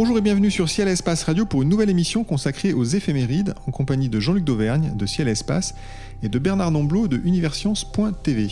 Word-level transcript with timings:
Bonjour 0.00 0.16
et 0.16 0.22
bienvenue 0.22 0.50
sur 0.50 0.70
Ciel 0.70 0.88
Espace 0.88 1.24
Radio 1.24 1.44
pour 1.44 1.60
une 1.60 1.68
nouvelle 1.68 1.90
émission 1.90 2.24
consacrée 2.24 2.72
aux 2.72 2.84
éphémérides 2.84 3.52
en 3.66 3.70
compagnie 3.70 4.08
de 4.08 4.18
Jean-Luc 4.18 4.44
Dauvergne 4.44 4.96
de 4.96 5.04
Ciel 5.04 5.28
Espace 5.28 5.74
et 6.22 6.30
de 6.30 6.38
Bernard 6.38 6.70
Nomblot 6.70 7.06
de 7.06 7.20
Universcience.tv. 7.22 8.48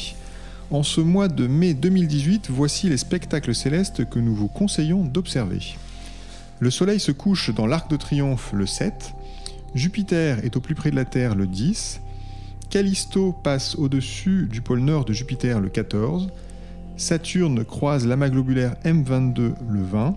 En 0.71 0.83
ce 0.83 1.01
mois 1.01 1.29
de 1.29 1.47
mai 1.47 1.73
2018, 1.73 2.51
voici 2.51 2.91
les 2.91 2.99
spectacles 2.99 3.55
célestes 3.55 4.07
que 4.11 4.19
nous 4.19 4.35
vous 4.35 4.49
conseillons 4.49 5.05
d'observer. 5.05 5.61
Le 6.61 6.71
Soleil 6.71 7.01
se 7.01 7.13
couche 7.13 7.49
dans 7.55 7.67
l'Arc 7.67 7.91
de 7.91 7.97
Triomphe 7.97 8.53
le 8.53 8.67
7, 8.67 9.15
Jupiter 9.75 10.45
est 10.45 10.55
au 10.55 10.61
plus 10.61 10.75
près 10.75 10.91
de 10.91 10.97
la 10.97 11.07
Terre 11.07 11.35
le 11.35 11.47
10, 11.47 12.03
Callisto 12.69 13.33
passe 13.33 13.75
au-dessus 13.77 14.51
du 14.53 14.61
pôle 14.61 14.81
nord 14.81 15.07
de 15.07 15.15
Jupiter 15.15 15.61
le 15.61 15.71
14, 15.71 16.29
Saturne 16.99 17.65
croise 17.65 18.07
l'amas 18.07 18.29
globulaire 18.29 18.75
M22 18.85 19.55
le 19.67 19.83
20, 19.83 20.15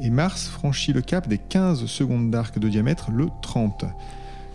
et 0.00 0.10
Mars 0.10 0.48
franchit 0.48 0.92
le 0.92 1.02
cap 1.02 1.28
des 1.28 1.38
15 1.38 1.86
secondes 1.86 2.30
d'arc 2.30 2.58
de 2.58 2.68
diamètre 2.68 3.10
le 3.10 3.28
30. 3.42 3.84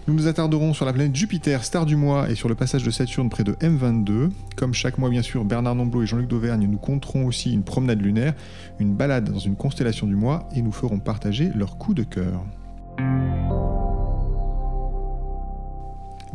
Nous 0.08 0.14
nous 0.14 0.28
attarderons 0.28 0.74
sur 0.74 0.86
la 0.86 0.94
planète 0.94 1.16
Jupiter, 1.16 1.64
star 1.64 1.86
du 1.86 1.96
mois, 1.96 2.30
et 2.30 2.36
sur 2.36 2.48
le 2.48 2.54
passage 2.54 2.84
de 2.84 2.92
Saturne 2.92 3.30
près 3.30 3.44
de 3.44 3.54
M22. 3.54 4.30
Comme 4.56 4.74
chaque 4.74 5.00
mois, 5.00 5.10
bien 5.10 5.24
sûr, 5.24 5.44
Bernard 5.46 5.74
Nomblot 5.74 6.04
et 6.04 6.06
Jean-Luc 6.06 6.28
Dauvergne 6.28 6.68
nous 6.68 6.78
compteront 6.78 7.26
aussi 7.26 7.52
une 7.52 7.64
promenade 7.64 8.02
lunaire, 8.02 8.36
une 8.80 8.94
balade 8.94 9.32
dans 9.32 9.40
une 9.40 9.56
constellation 9.56 10.06
du 10.06 10.16
mois, 10.16 10.48
et 10.56 10.62
nous 10.62 10.72
ferons 10.72 11.00
partager 11.00 11.52
leur 11.56 11.78
coup 11.78 11.96
de 11.96 12.04
cœur. 12.04 12.44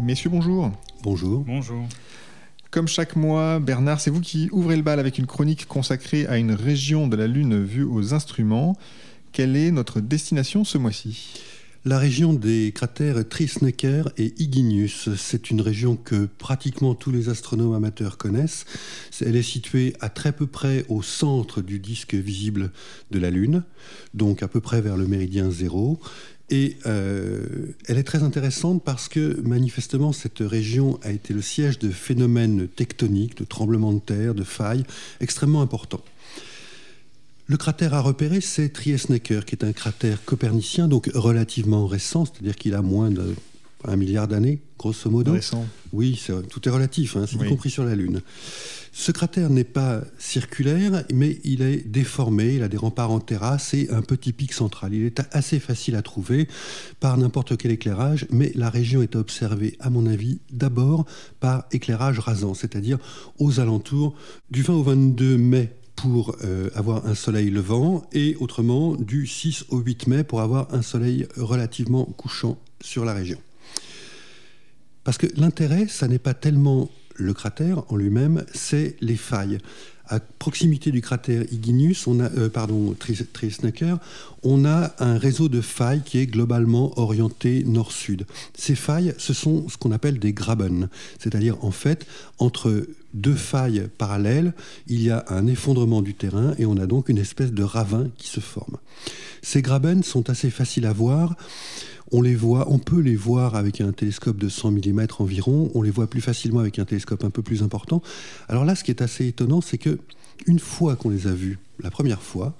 Messieurs, 0.01 0.31
bonjour. 0.31 0.73
Bonjour. 1.03 1.45
Bonjour. 1.45 1.85
Comme 2.71 2.87
chaque 2.87 3.17
mois, 3.17 3.59
Bernard, 3.59 4.01
c'est 4.01 4.11
vous 4.11 4.21
qui 4.21 4.49
ouvrez 4.53 4.77
le 4.77 4.83
bal 4.83 5.01
avec 5.01 5.19
une 5.19 5.27
chronique 5.27 5.67
consacrée 5.67 6.29
à 6.29 6.39
une 6.39 6.53
région 6.53 7.09
de 7.09 7.17
la 7.17 7.27
Lune 7.27 7.65
vue 7.65 7.83
aux 7.83 8.15
instruments. 8.15 8.77
Quelle 9.33 9.57
est 9.57 9.73
notre 9.73 10.01
destination 10.01 10.63
ce 10.63 10.79
mois-ci? 10.79 11.35
La 11.85 11.99
région 11.99 12.33
des 12.33 12.71
cratères 12.73 13.29
Trisnecker 13.29 14.13
et 14.19 14.35
Iginius, 14.39 15.09
c'est 15.17 15.51
une 15.51 15.63
région 15.63 15.97
que 15.97 16.29
pratiquement 16.39 16.95
tous 16.95 17.11
les 17.11 17.29
astronomes 17.29 17.75
amateurs 17.75 18.19
connaissent. 18.19 18.67
Elle 19.21 19.35
est 19.35 19.43
située 19.43 19.95
à 19.99 20.09
très 20.09 20.31
peu 20.31 20.47
près 20.47 20.85
au 20.89 21.03
centre 21.03 21.63
du 21.63 21.81
disque 21.81 22.15
visible 22.15 22.71
de 23.11 23.19
la 23.19 23.31
Lune, 23.31 23.65
donc 24.15 24.45
à 24.45 24.49
peu 24.49 24.61
près 24.61 24.81
vers 24.81 24.97
le 24.97 25.09
méridien 25.09 25.51
zéro. 25.51 25.99
Et 26.51 26.77
euh, 26.85 27.47
elle 27.87 27.97
est 27.97 28.05
très 28.05 28.25
intéressante 28.25 28.83
parce 28.85 29.09
que 29.09 29.41
manifestement 29.43 30.13
cette 30.13 30.41
région 30.41 30.99
a 31.03 31.13
été 31.13 31.33
le 31.33 31.43
siège 31.43 31.79
de 31.79 31.91
phénomènes 31.91 32.67
tectoniques, 32.67 33.39
de 33.39 33.45
tremblements 33.45 33.93
de 33.93 34.01
terre, 34.01 34.35
de 34.35 34.43
failles 34.43 34.85
extrêmement 35.21 35.63
importants. 35.63 36.03
Le 37.47 37.57
cratère 37.57 37.95
à 37.95 38.01
repérer, 38.01 38.41
c'est 38.41 38.69
Triesnecker, 38.69 39.45
qui 39.45 39.57
est 39.57 39.65
un 39.65 39.73
cratère 39.73 40.25
copernicien, 40.25 40.87
donc 40.87 41.11
relativement 41.15 41.87
récent, 41.87 42.25
c'est-à-dire 42.25 42.57
qu'il 42.57 42.75
a 42.75 42.83
moins 42.83 43.11
d'un 43.87 43.97
milliard 43.97 44.29
d'années, 44.29 44.61
grosso 44.79 45.11
modo. 45.11 45.33
Récent. 45.33 45.67
Oui, 45.93 46.21
tout 46.49 46.69
est 46.69 46.71
relatif, 46.71 47.17
hein, 47.17 47.25
Oui. 47.39 47.47
y 47.47 47.49
compris 47.49 47.71
sur 47.71 47.85
la 47.85 47.95
Lune. 47.95 48.21
Ce 48.93 49.13
cratère 49.13 49.51
n'est 49.51 49.65
pas 49.65 50.03
circulaire, 50.19 51.05
mais 51.13 51.39
il 51.45 51.63
est 51.63 51.87
déformé, 51.89 52.55
il 52.55 52.63
a 52.63 52.69
des 52.69 52.77
remparts 52.77 53.11
en 53.11 53.21
terrasse 53.21 53.73
et 53.75 53.89
un 53.91 54.03
petit 54.03 54.33
pic 54.33 54.53
central. 54.53 54.95
Il 54.95 55.05
est 55.05 55.21
assez 55.33 55.61
facile 55.61 55.95
à 55.97 56.03
trouver 56.03 56.49
par 56.99 57.17
n'importe 57.17 57.57
quel 57.57 57.71
éclairage, 57.71 58.27
mais 58.31 58.53
la 58.55 58.69
région 58.71 59.03
est 59.03 59.17
à 59.17 59.21
observer, 59.21 59.77
à 59.81 59.91
mon 59.91 60.07
avis, 60.07 60.41
d'abord 60.51 61.07
par 61.39 61.67
éclairage 61.73 62.19
rasant, 62.19 62.55
c'est-à-dire 62.55 62.99
aux 63.39 63.61
alentours 63.61 64.15
du 64.51 64.63
20 64.63 64.75
au 64.75 64.83
22 64.83 65.37
mai 65.37 65.73
pour 65.97 66.35
euh, 66.45 66.71
avoir 66.75 67.07
un 67.07 67.15
soleil 67.15 67.51
levant 67.51 68.03
et 68.13 68.35
autrement 68.41 68.97
du 68.97 69.27
6 69.27 69.67
au 69.69 69.79
8 69.79 70.07
mai 70.07 70.25
pour 70.25 70.41
avoir 70.41 70.73
un 70.75 70.83
soleil 70.83 71.27
relativement 71.37 72.05
couchant 72.07 72.59
sur 72.81 73.05
la 73.05 73.13
région. 73.13 73.39
Parce 75.05 75.19
que 75.19 75.27
l'intérêt, 75.37 75.87
ça 75.89 76.09
n'est 76.09 76.19
pas 76.19 76.35
tellement 76.35 76.91
le 77.17 77.35
cratère 77.35 77.83
en 77.93 77.97
lui-même, 77.97 78.45
c'est 78.55 78.97
les 79.01 79.17
failles. 79.17 79.59
À 80.07 80.19
proximité 80.19 80.91
du 80.91 81.03
cratère 81.03 81.45
Iginius, 81.53 82.07
on 82.09 82.19
a, 82.19 82.25
euh, 82.33 82.49
pardon, 82.49 82.95
Tris- 82.99 83.27
Trisnecker, 83.33 83.99
on 84.43 84.65
a 84.65 84.93
un 84.99 85.17
réseau 85.19 85.49
de 85.49 85.61
failles 85.61 86.03
qui 86.05 86.19
est 86.19 86.27
globalement 86.27 86.99
orienté 86.99 87.63
nord-sud. 87.65 88.27
Ces 88.55 88.75
failles, 88.75 89.15
ce 89.19 89.33
sont 89.33 89.69
ce 89.69 89.77
qu'on 89.77 89.93
appelle 89.93 90.19
des 90.19 90.33
graben, 90.33 90.89
c'est-à-dire 91.21 91.63
en 91.65 91.71
fait 91.71 92.07
entre 92.39 92.89
deux 93.15 93.37
failles 93.37 93.87
parallèles, 93.99 94.53
il 94.89 95.01
y 95.03 95.11
a 95.11 95.25
un 95.29 95.47
effondrement 95.47 96.03
du 96.03 96.15
terrain 96.15 96.55
et 96.59 96.67
on 96.67 96.77
a 96.79 96.87
donc 96.87 97.09
une 97.09 97.19
espèce 97.19 97.53
de 97.53 97.63
ravin 97.63 98.09
qui 98.17 98.29
se 98.29 98.41
forme. 98.41 98.79
Ces 99.43 99.63
graben 99.63 100.03
sont 100.03 100.29
assez 100.29 100.51
faciles 100.51 100.87
à 100.87 100.93
voir. 100.93 101.37
On 102.13 102.23
les 102.23 102.35
voit, 102.35 102.71
on 102.71 102.79
peut 102.79 103.01
les 103.01 103.15
voir 103.15 103.55
avec 103.55 103.81
un 103.81 103.93
télescope 103.93 104.37
de 104.37 104.49
100 104.49 104.73
mm 104.73 105.07
environ. 105.19 105.71
On 105.75 105.83
les 105.83 105.91
voit 105.91 106.09
plus 106.09 106.21
facilement 106.21 106.61
avec 106.61 106.79
un 106.79 106.85
télescope 106.85 107.25
un 107.25 107.31
peu 107.31 107.43
plus 107.43 107.63
important. 107.63 108.03
Alors 108.49 108.65
là, 108.65 108.75
ce 108.75 108.83
qui 108.83 108.91
est 108.91 109.03
assez 109.03 109.27
étonnant, 109.27 109.61
c'est 109.61 109.79
que 109.79 109.99
une 110.47 110.59
fois 110.59 110.97
qu'on 110.97 111.11
les 111.11 111.27
a 111.27 111.33
vus 111.33 111.59
la 111.83 111.91
première 111.91 112.23
fois, 112.23 112.55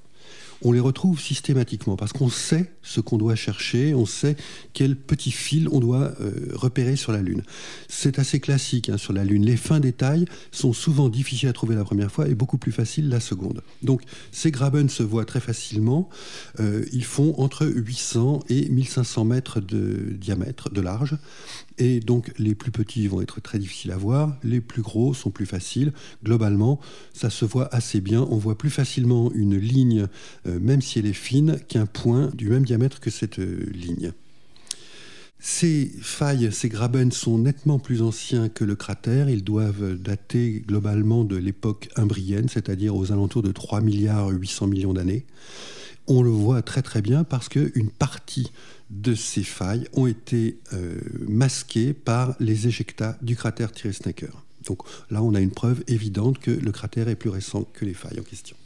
on 0.63 0.73
les 0.73 0.81
retrouve 0.81 1.21
systématiquement 1.21 1.97
parce 1.97 2.13
qu'on 2.13 2.29
sait 2.29 2.73
ce 2.83 3.01
qu'on 3.01 3.19
doit 3.19 3.35
chercher, 3.35 3.95
on 3.95 4.07
sait 4.07 4.37
quel 4.73 4.97
petit 4.97 5.31
fil 5.31 5.69
on 5.71 5.81
doit 5.81 6.13
euh, 6.21 6.51
repérer 6.55 6.97
sur 6.97 7.13
la 7.13 7.23
Lune. 7.23 7.43
C'est 7.89 8.19
assez 8.19 8.41
classique 8.41 8.89
hein, 8.89 8.99
sur 8.99 9.13
la 9.13 9.25
Lune. 9.25 9.45
Les 9.45 9.57
fins 9.57 9.81
détails 9.81 10.25
sont 10.53 10.73
souvent 10.73 11.09
difficiles 11.09 11.49
à 11.49 11.53
trouver 11.53 11.75
la 11.75 11.85
première 11.85 12.11
fois 12.11 12.29
et 12.29 12.35
beaucoup 12.35 12.59
plus 12.59 12.73
faciles 12.73 13.09
la 13.09 13.21
seconde. 13.21 13.63
Donc 13.83 14.03
ces 14.33 14.51
graben 14.51 14.89
se 14.89 15.03
voient 15.03 15.25
très 15.25 15.41
facilement. 15.41 16.09
Euh, 16.59 16.85
ils 16.93 17.05
font 17.05 17.35
entre 17.39 17.67
800 17.67 18.41
et 18.49 18.69
1500 18.69 19.25
mètres 19.25 19.61
de 19.61 20.15
diamètre, 20.19 20.71
de 20.71 20.81
large. 20.81 21.17
Et 21.81 21.99
donc 21.99 22.31
les 22.39 22.55
plus 22.55 22.71
petits 22.71 23.09
vont 23.09 23.23
être 23.23 23.41
très 23.41 23.59
difficiles 23.59 23.91
à 23.91 23.97
voir, 23.97 24.37
les 24.45 24.61
plus 24.61 24.83
gros 24.83 25.15
sont 25.15 25.31
plus 25.31 25.47
faciles. 25.47 25.93
Globalement, 26.23 26.79
ça 27.15 27.31
se 27.31 27.47
voit 27.47 27.75
assez 27.75 28.03
bien. 28.03 28.27
On 28.31 28.37
voit 28.37 28.59
plus 28.59 28.69
facilement 28.69 29.33
une 29.33 29.57
ligne, 29.57 30.07
euh, 30.47 30.61
même 30.61 30.83
si 30.83 30.99
elle 30.99 31.07
est 31.07 31.15
fine, 31.15 31.59
qu'un 31.69 31.87
point 31.87 32.31
du 32.35 32.51
même 32.51 32.67
diamètre 32.67 33.01
que 33.01 33.11
cette 33.11 33.39
euh, 33.39 33.65
ligne. 33.73 34.13
Ces 35.39 35.91
failles, 36.03 36.51
ces 36.53 36.69
graben 36.69 37.11
sont 37.11 37.39
nettement 37.39 37.79
plus 37.79 38.03
anciens 38.03 38.51
que 38.51 38.63
le 38.63 38.77
cratère. 38.77 39.31
Ils 39.31 39.43
doivent 39.43 39.95
dater 39.95 40.63
globalement 40.67 41.25
de 41.25 41.37
l'époque 41.37 41.89
imbrienne, 41.97 42.51
c'est-à-dire 42.51 42.95
aux 42.95 43.11
alentours 43.11 43.43
de 43.43 43.53
3 43.53 43.81
milliards 43.81 44.29
800 44.29 44.67
millions 44.67 44.93
d'années. 44.93 45.25
On 46.07 46.23
le 46.23 46.31
voit 46.31 46.63
très 46.63 46.83
très 46.83 47.03
bien 47.03 47.25
parce 47.25 47.49
qu'une 47.49 47.91
partie 47.91 48.51
de 48.91 49.15
ces 49.15 49.45
failles 49.45 49.87
ont 49.93 50.07
été 50.07 50.59
euh, 50.73 50.99
masquées 51.29 51.93
par 51.93 52.35
les 52.41 52.67
éjectats 52.67 53.17
du 53.23 53.37
cratère 53.37 53.71
Tyrrell-Snaker. 53.71 54.45
Donc 54.67 54.81
là, 55.11 55.23
on 55.23 55.35
a 55.35 55.41
une 55.41 55.53
preuve 55.53 55.83
évidente 55.87 56.39
que 56.39 56.51
le 56.51 56.73
cratère 56.73 57.09
est 57.09 57.17
plus 57.17 57.31
récent 57.31 57.65
que 57.73 57.85
les 57.85 57.95
failles 57.95 58.21
en 58.21 58.25
question. 58.25 58.57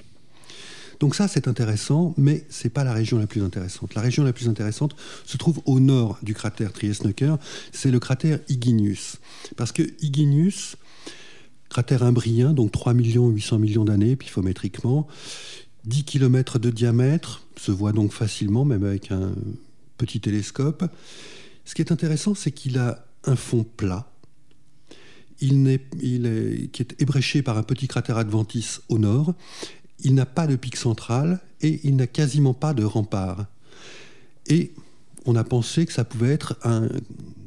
Donc 1.00 1.14
ça, 1.14 1.28
c'est 1.28 1.48
intéressant, 1.48 2.14
mais 2.16 2.44
c'est 2.48 2.70
pas 2.70 2.84
la 2.84 2.92
région 2.92 3.18
la 3.18 3.26
plus 3.26 3.42
intéressante. 3.42 3.94
La 3.94 4.00
région 4.00 4.24
la 4.24 4.32
plus 4.32 4.48
intéressante 4.48 4.96
se 5.26 5.36
trouve 5.36 5.60
au 5.66 5.80
nord 5.80 6.18
du 6.22 6.34
cratère 6.34 6.72
Triesnecker, 6.72 7.36
c'est 7.72 7.90
le 7.90 8.00
cratère 8.00 8.38
Iginius. 8.48 9.16
Parce 9.56 9.72
que 9.72 9.82
Iginius, 10.00 10.76
cratère 11.68 12.04
imbrien, 12.04 12.52
donc 12.52 12.72
3 12.72 12.94
800 12.94 13.58
millions 13.58 13.84
d'années 13.84 14.16
piphométriquement, 14.16 15.06
10 15.86 16.04
km 16.04 16.58
de 16.58 16.70
diamètre, 16.70 17.42
se 17.56 17.70
voit 17.72 17.92
donc 17.92 18.12
facilement, 18.12 18.64
même 18.64 18.84
avec 18.84 19.10
un 19.10 19.32
petit 19.98 20.20
télescope. 20.20 20.84
Ce 21.64 21.74
qui 21.74 21.82
est 21.82 21.92
intéressant, 21.92 22.34
c'est 22.34 22.50
qu'il 22.52 22.78
a 22.78 23.06
un 23.24 23.36
fond 23.36 23.64
plat, 23.76 24.10
il 25.40 25.66
est- 25.68 26.70
qui 26.72 26.82
est 26.82 27.00
ébréché 27.00 27.42
par 27.42 27.58
un 27.58 27.62
petit 27.62 27.88
cratère 27.88 28.16
Adventis 28.18 28.78
au 28.88 28.98
nord. 28.98 29.34
Il 30.00 30.14
n'a 30.14 30.26
pas 30.26 30.46
de 30.46 30.56
pic 30.56 30.76
central 30.76 31.40
et 31.60 31.80
il 31.84 31.96
n'a 31.96 32.06
quasiment 32.06 32.54
pas 32.54 32.74
de 32.74 32.84
rempart. 32.84 33.46
Et 34.46 34.72
on 35.24 35.36
a 35.36 35.44
pensé 35.44 35.86
que 35.86 35.92
ça 35.92 36.04
pouvait 36.04 36.32
être 36.32 36.56
un 36.64 36.88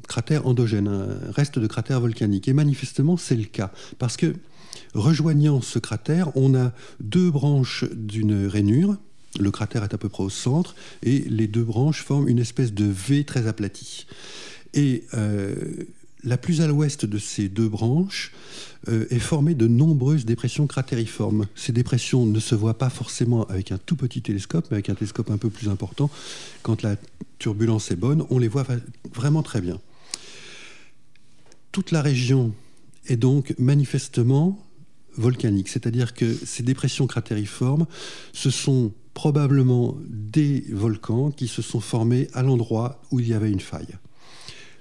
cratère 0.07 0.47
endogène, 0.47 0.87
un 0.87 1.31
reste 1.31 1.59
de 1.59 1.67
cratère 1.67 1.99
volcanique. 2.01 2.47
Et 2.47 2.53
manifestement, 2.53 3.17
c'est 3.17 3.35
le 3.35 3.43
cas. 3.45 3.71
Parce 3.99 4.17
que 4.17 4.33
rejoignant 4.93 5.61
ce 5.61 5.79
cratère, 5.79 6.35
on 6.35 6.55
a 6.55 6.71
deux 6.99 7.31
branches 7.31 7.85
d'une 7.91 8.47
rainure. 8.47 8.97
Le 9.39 9.51
cratère 9.51 9.83
est 9.83 9.93
à 9.93 9.97
peu 9.97 10.09
près 10.09 10.23
au 10.23 10.29
centre 10.29 10.75
et 11.03 11.19
les 11.19 11.47
deux 11.47 11.63
branches 11.63 12.03
forment 12.03 12.27
une 12.27 12.39
espèce 12.39 12.73
de 12.73 12.85
V 12.85 13.23
très 13.23 13.47
aplatie. 13.47 14.07
Et 14.73 15.03
euh, 15.13 15.55
la 16.23 16.37
plus 16.37 16.61
à 16.61 16.67
l'ouest 16.67 17.05
de 17.05 17.17
ces 17.17 17.47
deux 17.49 17.69
branches 17.69 18.31
euh, 18.89 19.05
est 19.09 19.19
formée 19.19 19.53
de 19.53 19.67
nombreuses 19.67 20.25
dépressions 20.25 20.67
cratériformes. 20.67 21.47
Ces 21.55 21.71
dépressions 21.71 22.25
ne 22.25 22.39
se 22.39 22.55
voient 22.55 22.77
pas 22.77 22.89
forcément 22.89 23.45
avec 23.45 23.71
un 23.71 23.77
tout 23.77 23.95
petit 23.95 24.21
télescope, 24.21 24.67
mais 24.69 24.75
avec 24.75 24.89
un 24.89 24.95
télescope 24.95 25.31
un 25.31 25.37
peu 25.37 25.49
plus 25.49 25.69
important. 25.69 26.09
Quand 26.63 26.81
la 26.81 26.95
turbulence 27.39 27.91
est 27.91 27.95
bonne, 27.95 28.25
on 28.29 28.39
les 28.39 28.47
voit 28.47 28.65
vraiment 29.13 29.43
très 29.43 29.61
bien. 29.61 29.79
Toute 31.71 31.91
la 31.91 32.01
région 32.01 32.53
est 33.07 33.17
donc 33.17 33.53
manifestement 33.59 34.59
volcanique, 35.17 35.69
c'est-à-dire 35.69 36.13
que 36.13 36.33
ces 36.33 36.63
dépressions 36.63 37.07
cratériformes, 37.07 37.85
ce 38.33 38.49
sont 38.49 38.93
probablement 39.13 39.97
des 40.07 40.63
volcans 40.69 41.31
qui 41.31 41.47
se 41.47 41.61
sont 41.61 41.79
formés 41.79 42.27
à 42.33 42.43
l'endroit 42.43 43.01
où 43.11 43.19
il 43.19 43.27
y 43.27 43.33
avait 43.33 43.51
une 43.51 43.59
faille. 43.59 43.97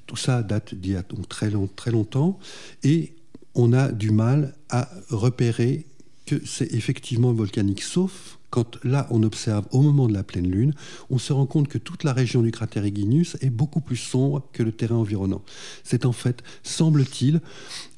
Tout 0.06 0.17
ça 0.17 0.43
date 0.43 0.75
d'il 0.75 0.93
y 0.93 0.97
a 0.97 1.03
donc 1.03 1.29
très, 1.29 1.50
très 1.75 1.91
longtemps 1.91 2.38
et 2.85 3.15
on 3.55 3.73
a 3.73 3.91
du 3.91 4.11
mal 4.11 4.55
à 4.69 4.91
repérer 5.09 5.87
que 6.26 6.44
c'est 6.44 6.73
effectivement 6.75 7.32
volcanique, 7.32 7.82
sauf 7.82 8.38
quand 8.50 8.78
là 8.84 9.06
on 9.11 9.23
observe 9.23 9.67
au 9.70 9.82
moment 9.82 10.08
de 10.08 10.14
la 10.14 10.23
pleine 10.23 10.50
lune, 10.50 10.73
on 11.11 11.19
se 11.19 11.32
rend 11.32 11.46
compte 11.46 11.69
que 11.69 11.78
toute 11.78 12.05
la 12.05 12.12
région 12.12 12.43
du 12.43 12.50
cratère 12.50 12.87
Iginius 12.87 13.37
est 13.40 13.50
beaucoup 13.50 13.81
plus 13.81 13.96
sombre 13.96 14.43
que 14.52 14.62
le 14.62 14.73
terrain 14.73 14.96
environnant. 14.96 15.43
C'est 15.84 16.06
en 16.06 16.12
fait, 16.12 16.43
semble-t-il, 16.62 17.40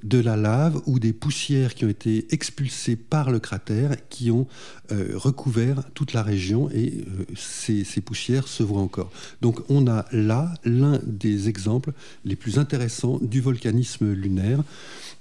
de 0.02 0.18
la 0.18 0.36
lave 0.36 0.80
ou 0.86 0.98
des 0.98 1.12
poussières 1.12 1.74
qui 1.74 1.84
ont 1.84 1.88
été 1.88 2.26
expulsées 2.30 2.96
par 2.96 3.30
le 3.30 3.40
cratère 3.40 3.96
qui 4.08 4.30
ont 4.30 4.46
euh, 4.92 5.12
recouvert 5.14 5.82
toute 5.94 6.12
la 6.12 6.22
région 6.22 6.70
et 6.70 7.04
euh, 7.06 7.24
ces, 7.36 8.00
poussières 8.00 8.48
se 8.48 8.62
voient 8.62 8.80
encore. 8.80 9.10
Donc 9.42 9.60
on 9.68 9.86
a 9.86 10.06
là 10.12 10.54
l'un 10.64 11.00
des 11.04 11.48
exemples 11.48 11.92
les 12.24 12.36
plus 12.36 12.58
intéressants 12.58 13.18
du 13.20 13.40
volcanisme 13.40 14.12
lunaire, 14.12 14.62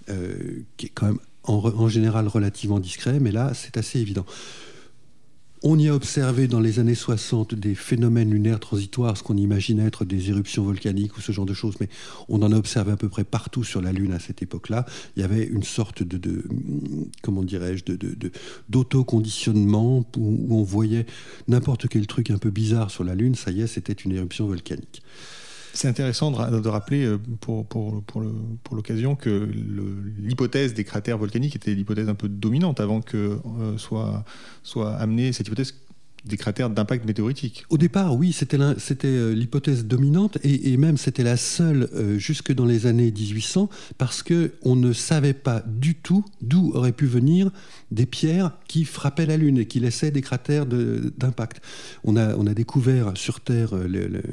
euh, 0.09 0.63
qui 0.77 0.87
est 0.87 0.91
quand 0.93 1.07
même 1.07 1.19
en 1.47 1.87
général 1.87 2.27
relativement 2.27 2.79
discret, 2.79 3.19
mais 3.19 3.31
là 3.31 3.53
c'est 3.53 3.77
assez 3.77 3.99
évident. 3.99 4.25
On 5.63 5.79
y 5.79 5.89
a 5.89 5.95
observé 5.95 6.47
dans 6.47 6.59
les 6.59 6.77
années 6.77 6.93
60 6.93 7.55
des 7.55 7.73
phénomènes 7.73 8.29
lunaires 8.29 8.59
transitoires, 8.59 9.17
ce 9.17 9.23
qu'on 9.23 9.37
imagine 9.37 9.79
être 9.79 10.05
des 10.05 10.29
éruptions 10.29 10.63
volcaniques 10.63 11.17
ou 11.17 11.21
ce 11.21 11.31
genre 11.31 11.47
de 11.47 11.55
choses, 11.55 11.75
mais 11.81 11.89
on 12.29 12.43
en 12.43 12.51
a 12.51 12.55
observé 12.55 12.91
à 12.91 12.95
peu 12.95 13.09
près 13.09 13.23
partout 13.23 13.63
sur 13.63 13.81
la 13.81 13.91
Lune 13.91 14.13
à 14.13 14.19
cette 14.19 14.43
époque-là. 14.43 14.85
Il 15.15 15.21
y 15.21 15.25
avait 15.25 15.43
une 15.43 15.63
sorte 15.63 16.03
de, 16.03 16.45
comment 17.23 17.43
dirais-je, 17.43 17.85
d'autoconditionnement 18.69 20.05
où 20.15 20.55
on 20.55 20.61
voyait 20.61 21.07
n'importe 21.47 21.87
quel 21.87 22.05
truc 22.05 22.29
un 22.29 22.37
peu 22.37 22.51
bizarre 22.51 22.91
sur 22.91 23.03
la 23.03 23.15
Lune, 23.15 23.33
ça 23.33 23.49
y 23.49 23.61
est, 23.61 23.67
c'était 23.67 23.93
une 23.93 24.11
éruption 24.11 24.45
volcanique. 24.45 25.01
C'est 25.77 25.87
intéressant 25.87 26.31
de, 26.31 26.69
rappeler 26.69 27.05
euh, 27.05 27.19
pour, 27.39 27.63
pour, 27.67 28.01
pour 28.01 28.75
l'occasion 28.75 29.15
que 29.15 29.47
l'hypothèse 30.17 30.73
des 30.73 30.83
cratères 30.83 31.19
volcaniques 31.19 31.55
était 31.55 31.75
l'hypothèse 31.75 32.09
un 32.09 32.15
peu 32.15 32.27
dominante 32.27 32.79
avant 32.79 33.01
que 33.01 33.37
euh, 33.59 33.77
soit, 33.77 34.25
soit 34.63 34.95
amenée 34.95 35.33
cette 35.33 35.45
hypothèse 35.45 35.75
des 36.25 36.35
cratères 36.35 36.71
d'impact 36.71 37.05
météoritique. 37.05 37.63
Au 37.69 37.77
départ, 37.77 38.15
oui, 38.15 38.33
c'était 38.33 38.57
euh, 38.57 39.35
l'hypothèse 39.35 39.85
dominante 39.85 40.39
et, 40.43 40.75
même 40.77 40.97
c'était 40.97 41.21
la 41.21 41.37
seule 41.37 41.87
jusque 42.17 42.51
dans 42.51 42.65
les 42.65 42.87
années 42.87 43.11
1800 43.11 43.69
parce 43.99 44.23
qu'on 44.23 44.75
ne 44.75 44.93
savait 44.93 45.33
pas 45.33 45.61
du 45.67 45.93
tout 45.93 46.25
d'où 46.41 46.71
auraient 46.73 46.91
pu 46.91 47.05
venir 47.05 47.51
des 47.91 48.07
pierres 48.07 48.51
qui 48.67 48.83
frappaient 48.83 49.27
la 49.27 49.37
Lune 49.37 49.59
et 49.59 49.67
qui 49.67 49.79
laissaient 49.79 50.09
des 50.09 50.21
cratères 50.21 50.65
d'impact. 50.65 51.61
On 52.03 52.17
a, 52.17 52.35
on 52.35 52.47
a 52.47 52.55
découvert 52.55 53.11
sur 53.15 53.41
Terre 53.41 53.75
le 53.75 54.23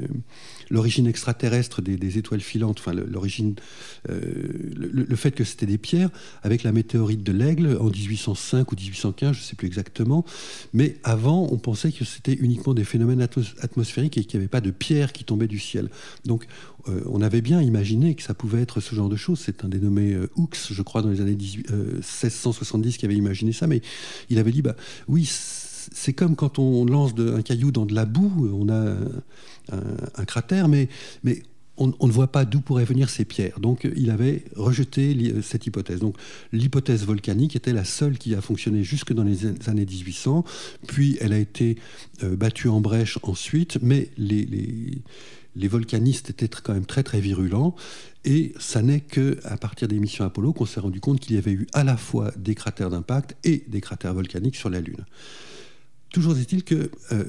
l'origine 0.69 1.07
extraterrestre 1.07 1.81
des, 1.81 2.17
étoiles 2.17 2.41
filantes, 2.41 2.79
enfin 2.79 2.93
l'origine, 2.93 3.55
euh, 4.09 4.19
le, 4.75 5.15
fait 5.15 5.31
que 5.31 5.43
c'était 5.43 5.65
des 5.65 5.77
pierres, 5.77 6.09
avec 6.43 6.63
la 6.63 6.71
météorite 6.71 7.23
de 7.23 7.31
l'Aigle 7.31 7.77
en 7.79 7.89
1805 7.89 8.71
ou 8.71 8.75
1815, 8.75 9.35
je 9.35 9.41
ne 9.41 9.43
sais 9.43 9.55
plus 9.55 9.67
exactement. 9.67 10.25
Mais 10.73 10.97
avant, 11.03 11.47
on 11.51 11.57
pensait 11.57 11.91
que 11.91 12.05
c'était 12.05 12.33
uniquement 12.33 12.73
des 12.73 12.83
phénomènes 12.83 13.27
atmosphériques 13.61 14.17
et 14.17 14.23
qu'il 14.23 14.39
n'y 14.39 14.43
avait 14.43 14.49
pas 14.49 14.61
de 14.61 14.71
pierres 14.71 15.13
qui 15.13 15.23
tombaient 15.23 15.47
du 15.47 15.59
ciel. 15.59 15.89
Donc 16.25 16.47
euh, 16.87 17.01
on 17.07 17.21
avait 17.21 17.41
bien 17.41 17.61
imaginé 17.61 18.15
que 18.15 18.21
ça 18.21 18.33
pouvait 18.33 18.61
être 18.61 18.79
ce 18.79 18.93
genre 18.95 19.09
de 19.09 19.15
choses. 19.15 19.39
C'est 19.39 19.63
un 19.63 19.69
dénommé 19.69 20.13
euh, 20.13 20.29
Hooks, 20.35 20.71
je 20.71 20.81
crois, 20.81 21.01
dans 21.01 21.09
les 21.09 21.21
années 21.21 21.35
1670 21.35 22.97
qui 22.97 23.05
avait 23.05 23.15
imaginé 23.15 23.53
ça, 23.53 23.67
mais 23.67 23.81
il 24.29 24.39
avait 24.39 24.51
dit, 24.51 24.61
bah 24.61 24.75
oui, 25.07 25.27
c'est 25.91 26.13
comme 26.13 26.35
quand 26.35 26.59
on 26.59 26.85
lance 26.85 27.13
un 27.17 27.41
caillou 27.41 27.71
dans 27.71 27.85
de 27.85 27.93
la 27.93 28.05
boue, 28.05 28.49
on 28.53 28.69
a 28.69 28.95
un, 29.71 30.25
cratère, 30.25 30.67
mais, 30.67 30.89
on, 31.77 32.07
ne 32.07 32.11
voit 32.11 32.31
pas 32.31 32.45
d'où 32.45 32.61
pourraient 32.61 32.85
venir 32.85 33.09
ces 33.09 33.25
pierres. 33.25 33.59
Donc 33.59 33.87
il 33.95 34.09
avait 34.09 34.45
rejeté 34.55 35.35
cette 35.41 35.65
hypothèse. 35.65 35.99
Donc 35.99 36.15
l'hypothèse 36.53 37.05
volcanique 37.05 37.55
était 37.55 37.73
la 37.73 37.83
seule 37.83 38.17
qui 38.17 38.33
a 38.33 38.41
fonctionné 38.41 38.83
jusque 38.83 39.13
dans 39.13 39.23
les 39.23 39.45
années 39.67 39.85
1800, 39.85 40.45
puis 40.87 41.17
elle 41.19 41.33
a 41.33 41.37
été 41.37 41.77
euh, 42.23 42.35
battue 42.35 42.69
en 42.69 42.79
brèche 42.79 43.19
ensuite, 43.23 43.77
mais 43.81 44.09
les, 44.17 45.67
volcanistes 45.67 46.29
étaient 46.29 46.47
quand 46.47 46.73
même 46.73 46.85
très 46.85 47.03
très 47.03 47.19
virulents. 47.19 47.75
Et 48.23 48.53
ça 48.57 48.81
n'est 48.81 49.01
qu'à 49.01 49.57
partir 49.59 49.87
des 49.87 49.99
missions 49.99 50.25
Apollo 50.25 50.53
qu'on 50.53 50.65
s'est 50.65 50.79
rendu 50.79 50.99
compte 50.99 51.19
qu'il 51.19 51.35
y 51.35 51.37
avait 51.37 51.51
eu 51.51 51.67
à 51.73 51.83
la 51.83 51.97
fois 51.97 52.31
des 52.37 52.55
cratères 52.55 52.89
d'impact 52.89 53.35
et 53.43 53.63
des 53.67 53.81
cratères 53.81 54.13
volcaniques 54.13 54.55
sur 54.55 54.69
la 54.69 54.79
Lune. 54.79 55.05
Toujours 56.15 56.37
est-il 56.37 56.63
que 56.63 56.89
euh, 57.11 57.25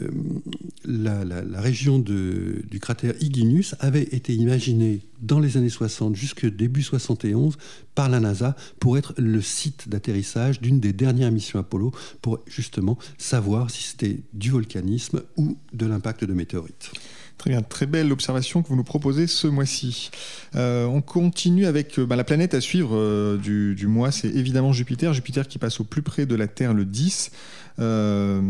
la, 0.84 1.60
région 1.60 1.98
du 1.98 2.78
cratère 2.80 3.14
Iginius 3.20 3.74
avait 3.80 4.04
été 4.04 4.32
imaginée 4.32 5.00
dans 5.20 5.40
les 5.40 5.56
années 5.56 5.70
60 5.70 6.14
jusque 6.14 6.46
début 6.46 6.84
71 6.84 7.58
par 7.96 8.08
la 8.08 8.20
NASA 8.20 8.54
pour 8.78 8.96
être 8.96 9.12
le 9.18 9.42
site 9.42 9.88
d'atterrissage 9.88 10.60
d'une 10.60 10.78
des 10.78 10.92
dernières 10.92 11.32
missions 11.32 11.58
Apollo 11.58 11.90
pour 12.22 12.38
justement 12.46 12.96
savoir 13.18 13.72
si 13.72 13.82
c'était 13.82 14.20
du 14.34 14.52
volcanisme 14.52 15.22
ou 15.36 15.56
de 15.72 15.84
l'impact 15.84 16.24
de 16.24 16.32
météorites. 16.32 16.92
Très 17.38 17.50
bien, 17.50 17.62
très 17.62 17.86
belle 17.86 18.12
observation 18.12 18.62
que 18.62 18.68
vous 18.68 18.76
nous 18.76 18.84
proposez 18.84 19.26
ce 19.26 19.46
mois-ci. 19.46 20.10
Euh, 20.54 20.86
on 20.86 21.02
continue 21.02 21.66
avec 21.66 21.98
euh, 21.98 22.06
bah, 22.06 22.16
la 22.16 22.24
planète 22.24 22.54
à 22.54 22.60
suivre 22.60 23.36
du, 23.36 23.74
du, 23.74 23.86
mois, 23.86 24.10
c'est 24.10 24.28
évidemment 24.28 24.72
Jupiter. 24.72 25.12
Jupiter 25.12 25.46
qui 25.46 25.58
passe 25.58 25.80
au 25.80 25.84
plus 25.84 26.02
près 26.02 26.26
de 26.26 26.34
la 26.34 26.48
Terre 26.48 26.72
le 26.72 26.84
10. 26.84 27.31
Euh, 27.78 28.40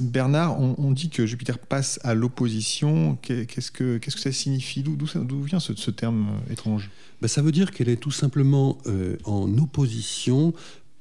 Bernard, 0.00 0.60
on, 0.60 0.90
dit 0.92 1.08
que 1.08 1.26
Jupiter 1.26 1.58
passe 1.58 1.98
à 2.04 2.14
l'opposition. 2.14 3.16
Qu'est-ce 3.22 3.70
que, 3.70 3.98
ça 4.08 4.32
signifie? 4.32 4.82
D'où, 4.82 5.42
vient 5.42 5.60
ce, 5.60 5.90
terme 5.90 6.28
euh, 6.28 6.52
étrange? 6.52 6.90
Ben, 7.22 7.28
Ça 7.28 7.42
veut 7.42 7.52
dire 7.52 7.70
qu'elle 7.70 7.88
est 7.88 7.96
tout 7.96 8.10
simplement 8.10 8.78
euh, 8.86 9.16
en 9.24 9.56
opposition 9.58 10.52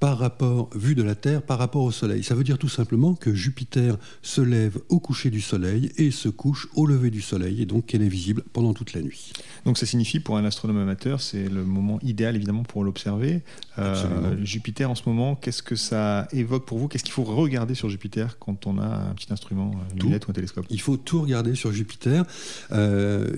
par 0.03 0.17
rapport, 0.17 0.69
vue 0.75 0.95
de 0.95 1.01
la 1.01 1.15
Terre, 1.15 1.41
par 1.41 1.57
rapport 1.57 1.83
au 1.83 1.91
Soleil. 1.91 2.25
Ça 2.25 2.35
veut 2.35 2.43
dire 2.43 2.57
tout 2.57 2.67
simplement 2.67 3.15
que 3.15 3.33
Jupiter 3.33 3.97
se 4.21 4.41
lève 4.41 4.77
au 4.89 4.99
coucher 4.99 5.29
du 5.29 5.39
Soleil 5.39 5.93
et 5.95 6.11
se 6.11 6.27
couche 6.27 6.67
au 6.75 6.85
lever 6.85 7.09
du 7.09 7.21
Soleil, 7.21 7.61
et 7.61 7.65
donc 7.65 7.85
qu'elle 7.85 8.01
est 8.01 8.09
visible 8.09 8.43
pendant 8.51 8.73
toute 8.73 8.91
la 8.91 9.01
nuit. 9.01 9.31
Donc 9.63 9.77
ça 9.77 9.85
signifie 9.85 10.19
pour 10.19 10.35
un 10.35 10.43
astronome 10.43 10.77
amateur, 10.79 11.21
c'est 11.21 11.47
le 11.47 11.63
moment 11.63 11.99
idéal 12.01 12.35
évidemment 12.35 12.63
pour 12.63 12.83
l'observer. 12.83 13.43
Euh, 13.79 14.35
Jupiter 14.43 14.91
en 14.91 14.95
ce 14.95 15.03
moment, 15.07 15.37
qu'est-ce 15.37 15.63
que 15.63 15.77
ça 15.77 16.27
évoque 16.33 16.65
pour 16.65 16.79
vous? 16.79 16.89
Qu'est-ce 16.89 17.05
qu'il 17.05 17.13
faut 17.13 17.23
regarder 17.23 17.73
sur 17.73 17.87
Jupiter 17.87 18.37
quand 18.39 18.67
on 18.67 18.79
a 18.79 19.09
un 19.09 19.13
petit 19.13 19.31
instrument, 19.31 19.71
une 19.95 20.03
lunette 20.03 20.27
ou 20.27 20.31
un 20.31 20.33
télescope? 20.33 20.65
Il 20.69 20.81
faut 20.81 20.97
tout 20.97 21.21
regarder 21.21 21.55
sur 21.55 21.71
Jupiter. 21.71 22.25
Euh, 22.73 23.31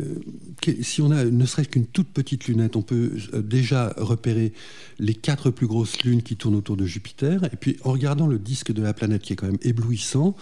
si 0.81 1.03
on 1.03 1.11
a 1.11 1.25
ne 1.25 1.45
serait-ce 1.45 1.69
qu'une 1.69 1.85
toute 1.85 2.07
petite 2.07 2.47
lunette, 2.47 2.75
on 2.75 2.81
peut 2.81 3.11
euh, 3.35 3.43
déjà 3.43 3.93
repérer 3.97 4.51
les 4.97 5.13
quatre 5.13 5.51
plus 5.51 5.67
grosses 5.67 6.01
lunes 6.01 6.23
qui 6.23 6.35
tournent 6.35 6.54
autour 6.55 6.77
de 6.77 6.85
Jupiter. 6.85 7.43
Et 7.45 7.55
puis 7.55 7.77
en 7.83 7.91
regardant 7.91 8.27
le 8.27 8.39
disque 8.39 8.71
de 8.71 8.81
la 8.81 8.93
planète 8.93 9.21
qui 9.21 9.33
est 9.33 9.35
quand 9.35 9.47
même 9.47 9.57
éblouissant, 9.61 10.35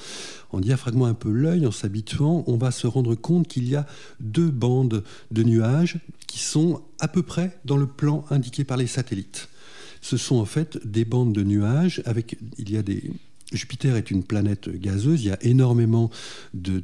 en 0.51 0.59
diaphragmant 0.59 1.05
un 1.05 1.13
peu 1.13 1.31
l'œil, 1.31 1.65
en 1.65 1.71
s'habituant, 1.71 2.43
on 2.47 2.57
va 2.57 2.71
se 2.71 2.87
rendre 2.87 3.15
compte 3.15 3.47
qu'il 3.47 3.67
y 3.67 3.75
a 3.75 3.85
deux 4.19 4.49
bandes 4.49 5.03
de 5.31 5.43
nuages 5.43 5.97
qui 6.27 6.39
sont 6.39 6.81
à 6.99 7.07
peu 7.07 7.23
près 7.23 7.57
dans 7.65 7.77
le 7.77 7.87
plan 7.87 8.25
indiqué 8.29 8.63
par 8.63 8.77
les 8.77 8.87
satellites. 8.87 9.49
Ce 10.01 10.17
sont 10.17 10.35
en 10.35 10.45
fait 10.45 10.85
des 10.85 11.05
bandes 11.05 11.33
de 11.33 11.43
nuages 11.43 12.01
avec 12.05 12.37
il 12.57 12.71
y 12.71 12.77
a 12.77 12.83
des 12.83 13.11
Jupiter 13.57 13.95
est 13.95 14.11
une 14.11 14.23
planète 14.23 14.69
gazeuse, 14.69 15.23
il 15.23 15.27
y 15.27 15.31
a 15.31 15.43
énormément 15.43 16.09
de, 16.53 16.81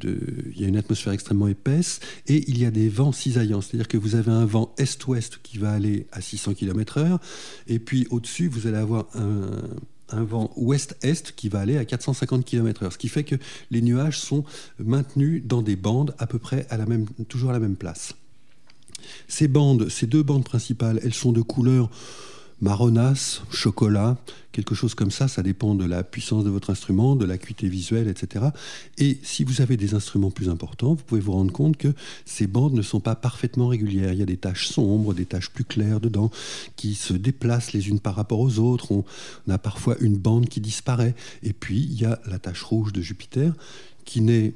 Il 0.53 0.61
y 0.61 0.65
a 0.65 0.67
une 0.67 0.77
atmosphère 0.77 1.13
extrêmement 1.13 1.47
épaisse 1.47 1.99
et 2.27 2.49
il 2.49 2.57
y 2.57 2.65
a 2.65 2.71
des 2.71 2.89
vents 2.89 3.11
cisaillants. 3.11 3.61
C'est-à-dire 3.61 3.87
que 3.87 3.97
vous 3.97 4.15
avez 4.15 4.31
un 4.31 4.45
vent 4.45 4.73
est-ouest 4.77 5.39
qui 5.43 5.57
va 5.57 5.71
aller 5.71 6.07
à 6.11 6.21
600 6.21 6.53
km/h 6.53 7.19
et 7.67 7.79
puis 7.79 8.07
au-dessus, 8.09 8.47
vous 8.47 8.67
allez 8.67 8.77
avoir 8.77 9.07
un, 9.15 10.23
vent 10.23 10.51
ouest-est 10.55 11.33
qui 11.35 11.49
va 11.49 11.59
aller 11.59 11.77
à 11.77 11.85
450 11.85 12.43
km/h, 12.43 12.91
ce 12.91 12.97
qui 12.97 13.09
fait 13.09 13.23
que 13.23 13.35
les 13.69 13.81
nuages 13.81 14.19
sont 14.19 14.43
maintenus 14.79 15.43
dans 15.45 15.61
des 15.61 15.75
bandes 15.75 16.15
à 16.17 16.25
peu 16.25 16.39
près 16.39 16.65
à 16.69 16.77
la 16.77 16.85
même, 16.85 17.05
toujours 17.27 17.51
à 17.51 17.53
la 17.53 17.59
même 17.59 17.75
place. 17.75 18.13
Ces 19.27 19.47
bandes, 19.47 19.89
ces 19.89 20.07
deux 20.07 20.23
bandes 20.23 20.43
principales, 20.43 20.99
elles 21.03 21.13
sont 21.13 21.31
de 21.31 21.41
couleur 21.41 21.89
marronasse, 22.61 23.41
chocolat, 23.51 24.17
quelque 24.51 24.75
chose 24.75 24.95
comme 24.95 25.11
ça, 25.11 25.27
ça 25.27 25.43
dépend 25.43 25.75
de 25.75 25.85
la 25.85 26.03
puissance 26.03 26.43
de 26.43 26.49
votre 26.49 26.69
instrument, 26.69 27.15
de 27.15 27.25
l'acuité 27.25 27.67
visuelle, 27.67 28.07
etc. 28.07 28.45
Et 28.97 29.17
si 29.23 29.43
vous 29.43 29.61
avez 29.61 29.77
des 29.77 29.93
instruments 29.93 30.31
plus 30.31 30.49
importants, 30.49 30.95
vous 30.95 31.03
pouvez 31.03 31.21
vous 31.21 31.31
rendre 31.31 31.53
compte 31.53 31.77
que 31.77 31.93
ces 32.25 32.47
bandes 32.47 32.73
ne 32.73 32.81
sont 32.81 32.99
pas 32.99 33.15
parfaitement 33.15 33.67
régulières. 33.67 34.13
Il 34.13 34.19
y 34.19 34.23
a 34.23 34.25
des 34.25 34.37
taches 34.37 34.67
sombres, 34.67 35.13
des 35.13 35.25
taches 35.25 35.49
plus 35.49 35.63
claires 35.63 35.99
dedans, 35.99 36.31
qui 36.75 36.95
se 36.95 37.13
déplacent 37.13 37.73
les 37.73 37.89
unes 37.89 37.99
par 37.99 38.15
rapport 38.15 38.39
aux 38.39 38.59
autres. 38.59 38.91
On, 38.91 39.05
a 39.49 39.57
parfois 39.57 39.95
une 39.99 40.17
bande 40.17 40.47
qui 40.47 40.61
disparaît. 40.61 41.15
Et 41.43 41.53
puis, 41.53 41.79
il 41.79 41.99
y 41.99 42.05
a 42.05 42.19
la 42.25 42.39
tache 42.39 42.61
rouge 42.63 42.93
de 42.93 43.01
Jupiter, 43.01 43.53
qui 44.05 44.21
n'est 44.21 44.53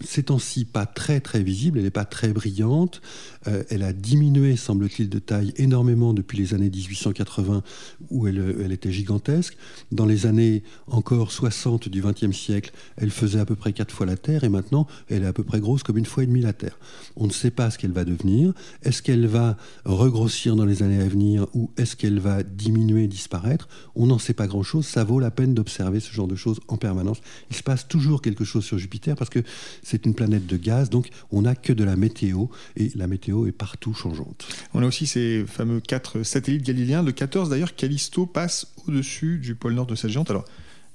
ces 0.00 0.24
temps-ci 0.24 0.64
pas 0.64 0.86
très 0.86 1.20
très 1.20 1.42
visible, 1.42 1.78
elle 1.78 1.84
n'est 1.84 1.90
pas 1.90 2.04
très 2.04 2.32
brillante, 2.32 3.00
euh, 3.46 3.62
elle 3.70 3.82
a 3.82 3.92
diminué, 3.92 4.56
semble-t-il, 4.56 5.08
de 5.08 5.18
taille 5.18 5.52
énormément 5.56 6.14
depuis 6.14 6.38
les 6.38 6.54
années 6.54 6.70
1880 6.70 7.62
où 8.10 8.26
elle, 8.26 8.56
elle, 8.60 8.72
était 8.72 8.92
gigantesque. 8.92 9.56
Dans 9.90 10.06
les 10.06 10.26
années 10.26 10.62
encore 10.86 11.32
60 11.32 11.88
du 11.88 12.02
XXe 12.02 12.36
siècle, 12.36 12.72
elle 12.96 13.10
faisait 13.10 13.40
à 13.40 13.44
peu 13.44 13.56
près 13.56 13.72
quatre 13.72 13.94
fois 13.94 14.06
la 14.06 14.16
Terre 14.16 14.44
et 14.44 14.48
maintenant 14.48 14.86
elle 15.08 15.22
est 15.24 15.26
à 15.26 15.32
peu 15.32 15.44
près 15.44 15.60
grosse 15.60 15.82
comme 15.82 15.98
une 15.98 16.06
fois 16.06 16.22
et 16.22 16.26
demie 16.26 16.40
la 16.40 16.52
Terre. 16.52 16.78
On 17.16 17.26
ne 17.26 17.32
sait 17.32 17.50
pas 17.50 17.70
ce 17.70 17.78
qu'elle 17.78 17.92
va 17.92 18.04
devenir. 18.04 18.52
Est-ce 18.82 19.02
qu'elle 19.02 19.26
va 19.26 19.56
regrossir 19.84 20.56
dans 20.56 20.64
les 20.64 20.82
années 20.82 21.02
à 21.02 21.08
venir 21.08 21.46
ou 21.54 21.70
est-ce 21.76 21.96
qu'elle 21.96 22.18
va 22.18 22.42
diminuer, 22.42 23.08
disparaître? 23.08 23.68
On 23.94 24.06
n'en 24.06 24.18
sait 24.18 24.34
pas 24.34 24.46
grand-chose. 24.46 24.86
Ça 24.86 25.04
vaut 25.04 25.20
la 25.20 25.30
peine 25.30 25.54
d'observer 25.54 26.00
ce 26.00 26.12
genre 26.12 26.28
de 26.28 26.36
choses 26.36 26.60
en 26.68 26.76
permanence. 26.76 27.18
Il 27.50 27.56
se 27.56 27.62
passe 27.62 27.88
toujours 27.88 28.22
quelque 28.22 28.44
chose 28.44 28.64
sur 28.64 28.78
Jupiter 28.78 29.16
parce 29.16 29.30
que 29.30 29.42
c'est 29.82 30.06
une 30.06 30.14
planète 30.14 30.46
de 30.46 30.56
gaz, 30.56 30.90
donc 30.90 31.10
on 31.30 31.42
n'a 31.42 31.54
que 31.54 31.72
de 31.72 31.84
la 31.84 31.96
météo, 31.96 32.46
et 32.76 32.90
la 32.94 33.06
météo 33.06 33.46
est 33.46 33.52
partout 33.52 33.94
changeante. 33.94 34.46
On 34.74 34.82
a 34.82 34.86
aussi 34.86 35.06
ces 35.06 35.44
fameux 35.46 35.80
quatre 35.80 36.22
satellites 36.22 36.62
galiléens. 36.62 37.02
Le 37.02 37.12
14 37.12 37.50
d'ailleurs, 37.50 37.74
Callisto 37.74 38.26
passe 38.26 38.72
au-dessus 38.86 39.38
du 39.38 39.54
pôle 39.54 39.74
nord 39.74 39.86
de 39.86 39.94
cette 39.94 40.10
géante. 40.10 40.30
Alors, 40.30 40.44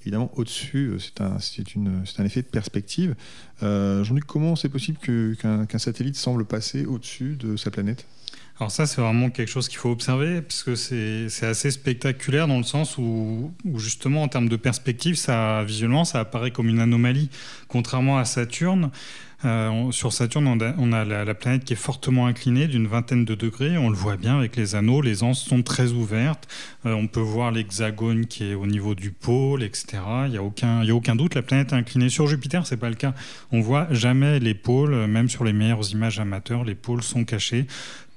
évidemment, 0.02 0.32
au-dessus, 0.36 0.88
euh, 0.88 1.00
c'est 1.00 1.22
un, 1.22 1.38
un, 2.18 2.26
effet 2.26 2.42
de 2.42 2.48
perspective. 2.48 3.16
Euh, 3.64 4.04
Jean-Luc, 4.04 4.26
comment 4.26 4.56
c'est 4.56 4.70
possible 4.70 4.98
qu'un 5.00 5.80
satellite 5.80 6.16
semble 6.16 6.46
passer 6.46 6.86
au-dessus 6.86 7.36
de 7.36 7.58
sa 7.58 7.72
planète? 7.72 8.06
Alors 8.60 8.72
ça, 8.72 8.88
c'est 8.88 9.02
vraiment 9.02 9.30
quelque 9.30 9.50
chose 9.50 9.68
qu'il 9.68 9.78
faut 9.78 9.92
observer, 9.92 10.42
parce 10.42 10.64
que 10.64 10.76
c'est 10.76 11.46
assez 11.46 11.70
spectaculaire 11.70 12.48
dans 12.48 12.58
le 12.58 12.64
sens 12.64 12.98
où, 12.98 13.54
justement, 13.76 14.24
en 14.24 14.28
termes 14.28 14.50
de 14.50 14.56
perspective, 14.56 15.16
ça, 15.16 15.64
visuellement, 15.64 16.06
ça 16.06 16.22
apparaît 16.22 16.50
comme 16.50 16.68
une 16.68 16.80
anomalie. 16.80 17.30
Contrairement 17.68 18.18
à 18.18 18.26
Saturne, 18.26 18.90
euh, 19.46 19.92
sur 19.92 20.14
Saturne, 20.14 20.48
on 20.48 20.92
a, 20.92 21.06
la, 21.06 21.36
planète 21.36 21.64
qui 21.64 21.74
est 21.74 21.76
fortement 21.76 22.26
inclinée 22.26 22.68
d'une 22.68 22.88
vingtaine 22.88 23.26
de 23.26 23.36
degrés. 23.36 23.78
On 23.78 23.90
le 23.90 23.96
voit 23.96 24.18
bien 24.18 24.40
avec 24.40 24.56
les 24.56 24.74
anneaux. 24.74 25.02
Les 25.02 25.22
anses 25.22 25.44
sont 25.44 25.62
très 25.62 25.92
ouvertes. 25.92 26.48
Euh, 26.88 26.94
on 26.94 27.06
peut 27.06 27.20
voir 27.20 27.52
l'hexagone 27.52 28.26
qui 28.26 28.46
est 28.46 28.56
au 28.56 28.66
niveau 28.66 28.96
du 28.96 29.12
pôle, 29.12 29.62
etc. 29.62 30.00
Il 30.26 30.32
n'y 30.32 30.38
a, 30.38 30.44
aucun, 30.44 30.82
a 30.82 30.92
aucun 30.92 31.16
doute. 31.16 31.36
La 31.36 31.44
planète 31.44 31.72
est 31.72 31.76
inclinée. 31.76 32.10
Sur 32.10 32.26
Jupiter, 32.26 32.66
c'est 32.66 32.78
pas 32.78 32.90
le 32.90 32.96
cas. 32.96 33.14
On 33.52 33.62
voit 33.62 33.88
jamais 33.92 34.40
les 34.40 34.56
pôles, 34.56 35.06
même 35.06 35.30
sur 35.30 35.44
les 35.44 35.54
meilleures 35.54 35.92
images 35.92 36.20
amateurs, 36.20 36.64
les 36.64 36.76
pôles 36.76 37.04
sont 37.04 37.24
cachés 37.24 37.68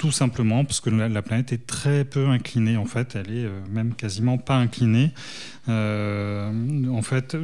tout 0.00 0.10
simplement 0.10 0.64
parce 0.64 0.80
que 0.80 0.88
la, 0.88 1.20
planète 1.20 1.52
est 1.52 1.66
très 1.66 2.06
peu 2.06 2.28
inclinée. 2.28 2.78
En 2.78 2.86
fait, 2.86 3.16
elle 3.16 3.36
est 3.36 3.44
euh, 3.44 3.60
même 3.70 3.92
quasiment 3.92 4.38
pas 4.38 4.56
inclinée. 4.56 5.10
Euh, 5.68 6.50
en 6.90 7.02
fait, 7.02 7.36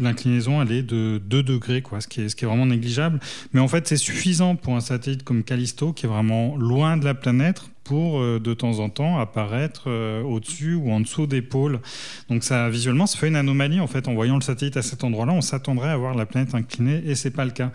l'inclinaison, 0.00 0.60
elle 0.60 0.72
est 0.72 0.82
de 0.82 1.22
2 1.24 1.44
degrés, 1.44 1.80
quoi, 1.80 2.00
ce 2.00 2.08
qui, 2.08 2.22
est, 2.22 2.28
ce 2.28 2.34
qui 2.34 2.44
est 2.44 2.48
vraiment 2.48 2.66
négligeable. 2.66 3.20
Mais 3.52 3.60
en 3.60 3.68
fait, 3.68 3.86
c'est 3.86 3.96
suffisant 3.96 4.56
pour 4.56 4.74
un 4.74 4.80
satellite 4.80 5.22
comme 5.22 5.44
Callisto, 5.44 5.92
qui 5.92 6.06
est 6.06 6.08
vraiment 6.08 6.56
loin 6.56 6.96
de 6.96 7.04
la 7.04 7.14
planète, 7.14 7.62
pour 7.84 8.18
euh, 8.18 8.40
de 8.40 8.52
temps 8.52 8.80
en 8.80 8.88
temps 8.88 9.20
apparaître 9.20 9.88
au-dessus 10.24 10.74
ou 10.74 10.90
en 10.90 10.98
dessous 10.98 11.28
des 11.28 11.42
pôles. 11.42 11.80
Donc 12.28 12.42
ça 12.42 12.68
visuellement 12.70 13.06
ça 13.06 13.18
fait 13.18 13.26
une 13.26 13.34
anomalie 13.34 13.80
en 13.80 13.88
fait 13.88 14.06
en 14.06 14.14
voyant 14.14 14.36
le 14.36 14.40
satellite 14.40 14.76
à 14.76 14.82
cet 14.82 15.02
endroit-là, 15.02 15.32
on 15.32 15.40
s'attendrait 15.40 15.90
à 15.90 15.96
voir 15.96 16.14
la 16.14 16.24
planète 16.24 16.54
inclinée 16.54 17.02
et 17.04 17.16
c'est 17.16 17.32
pas 17.32 17.44
le 17.44 17.50
cas. 17.50 17.72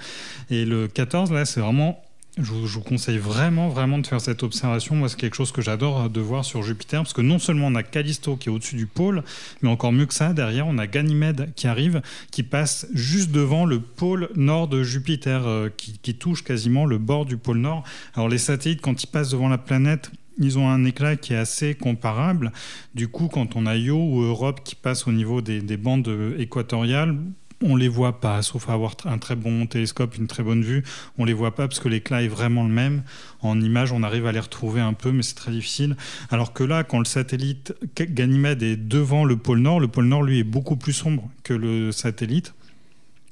Et 0.50 0.64
le 0.64 0.88
14 0.88 1.34
là, 1.34 1.44
c'est 1.44 1.60
vraiment 1.60 2.02
je 2.38 2.52
vous, 2.52 2.82
conseille 2.82 3.18
vraiment, 3.18 3.70
vraiment 3.70 3.98
de 3.98 4.06
faire 4.06 4.22
cette 4.22 4.44
observation. 4.44 4.96
Moi, 4.96 5.10
c'est 5.10 5.20
quelque 5.20 5.36
chose 5.36 5.52
que 5.52 5.62
j'adore 5.62 6.10
de 6.10 6.22
voir 6.22 6.46
sur 6.46 6.62
Jupiter, 6.62 7.02
parce 7.02 7.14
que 7.14 7.22
non 7.22 7.40
seulement 7.40 7.68
on 7.68 7.76
a 7.76 7.84
Callisto 7.84 8.36
qui 8.36 8.50
est 8.50 8.52
au-dessus 8.52 8.76
du 8.76 8.86
pôle, 8.86 9.24
mais 9.62 9.70
encore 9.70 9.92
mieux 9.92 10.06
que 10.06 10.14
ça, 10.14 10.34
derrière, 10.34 10.68
on 10.68 10.78
a 10.78 10.86
Ganymède 10.86 11.54
qui 11.56 11.68
arrive, 11.68 12.02
qui 12.32 12.44
passe 12.44 12.88
juste 12.94 13.32
devant 13.32 13.66
le 13.66 13.80
pôle 13.80 14.30
nord 14.36 14.68
de 14.68 14.84
Jupiter, 14.84 15.48
euh, 15.48 15.70
qui, 15.76 16.16
touche 16.16 16.44
quasiment 16.44 16.86
le 16.86 16.98
bord 16.98 17.26
du 17.26 17.38
pôle 17.38 17.58
nord. 17.58 17.84
Alors, 18.14 18.30
les 18.30 18.38
satellites, 18.38 18.82
quand 18.82 19.04
ils 19.04 19.08
passent 19.08 19.32
devant 19.32 19.50
la 19.50 19.58
planète, 19.58 20.12
ils 20.40 20.60
ont 20.60 20.70
un 20.70 20.86
éclat 20.86 21.16
qui 21.16 21.34
est 21.34 21.38
assez 21.38 21.74
comparable. 21.74 22.52
Du 22.94 23.08
coup, 23.08 23.28
quand 23.28 23.56
on 23.56 23.66
a 23.66 23.76
Io 23.76 23.98
ou 23.98 24.22
Europe 24.22 24.62
qui 24.64 24.76
passe 24.76 25.08
au 25.08 25.12
niveau 25.12 25.42
des, 25.42 25.62
des 25.62 25.78
bandes 25.78 26.36
équatoriales, 26.38 27.18
on 27.64 27.76
les 27.76 27.88
voit 27.88 28.20
pas, 28.20 28.42
sauf 28.42 28.70
à 28.70 28.74
avoir 28.74 28.96
un 29.06 29.18
très 29.18 29.36
bon 29.36 29.66
télescope, 29.66 30.16
une 30.18 30.28
très 30.28 30.44
bonne 30.44 30.62
vue. 30.62 30.84
On 31.18 31.26
les 31.26 31.34
voit 31.34 31.56
pas 31.56 31.68
parce 31.68 31.80
que 31.80 31.90
l'éclat 31.90 32.22
est 32.22 32.28
vraiment 32.28 32.64
le 32.64 32.70
même. 32.70 33.04
En 33.42 33.60
image, 33.60 33.92
on 33.92 34.04
arrive 34.04 34.28
à 34.28 34.32
les 34.32 34.40
retrouver 34.40 34.82
un 34.82 34.94
peu, 34.94 35.12
mais 35.12 35.24
c'est 35.24 35.36
très 35.36 35.52
difficile. 35.52 35.96
Alors 36.30 36.54
que 36.54 36.64
là, 36.64 36.84
quand 36.84 37.00
le 37.00 37.06
satellite 37.06 37.74
Ganymède 37.96 38.62
est 38.62 38.78
devant 38.78 39.26
le 39.26 39.38
pôle 39.38 39.60
Nord, 39.60 39.80
le 39.80 39.88
pôle 39.88 40.06
Nord, 40.06 40.24
lui, 40.24 40.40
est 40.40 40.44
beaucoup 40.44 40.76
plus 40.76 40.94
sombre 40.94 41.30
que 41.44 41.54
le 41.54 41.92
satellite. 41.92 42.54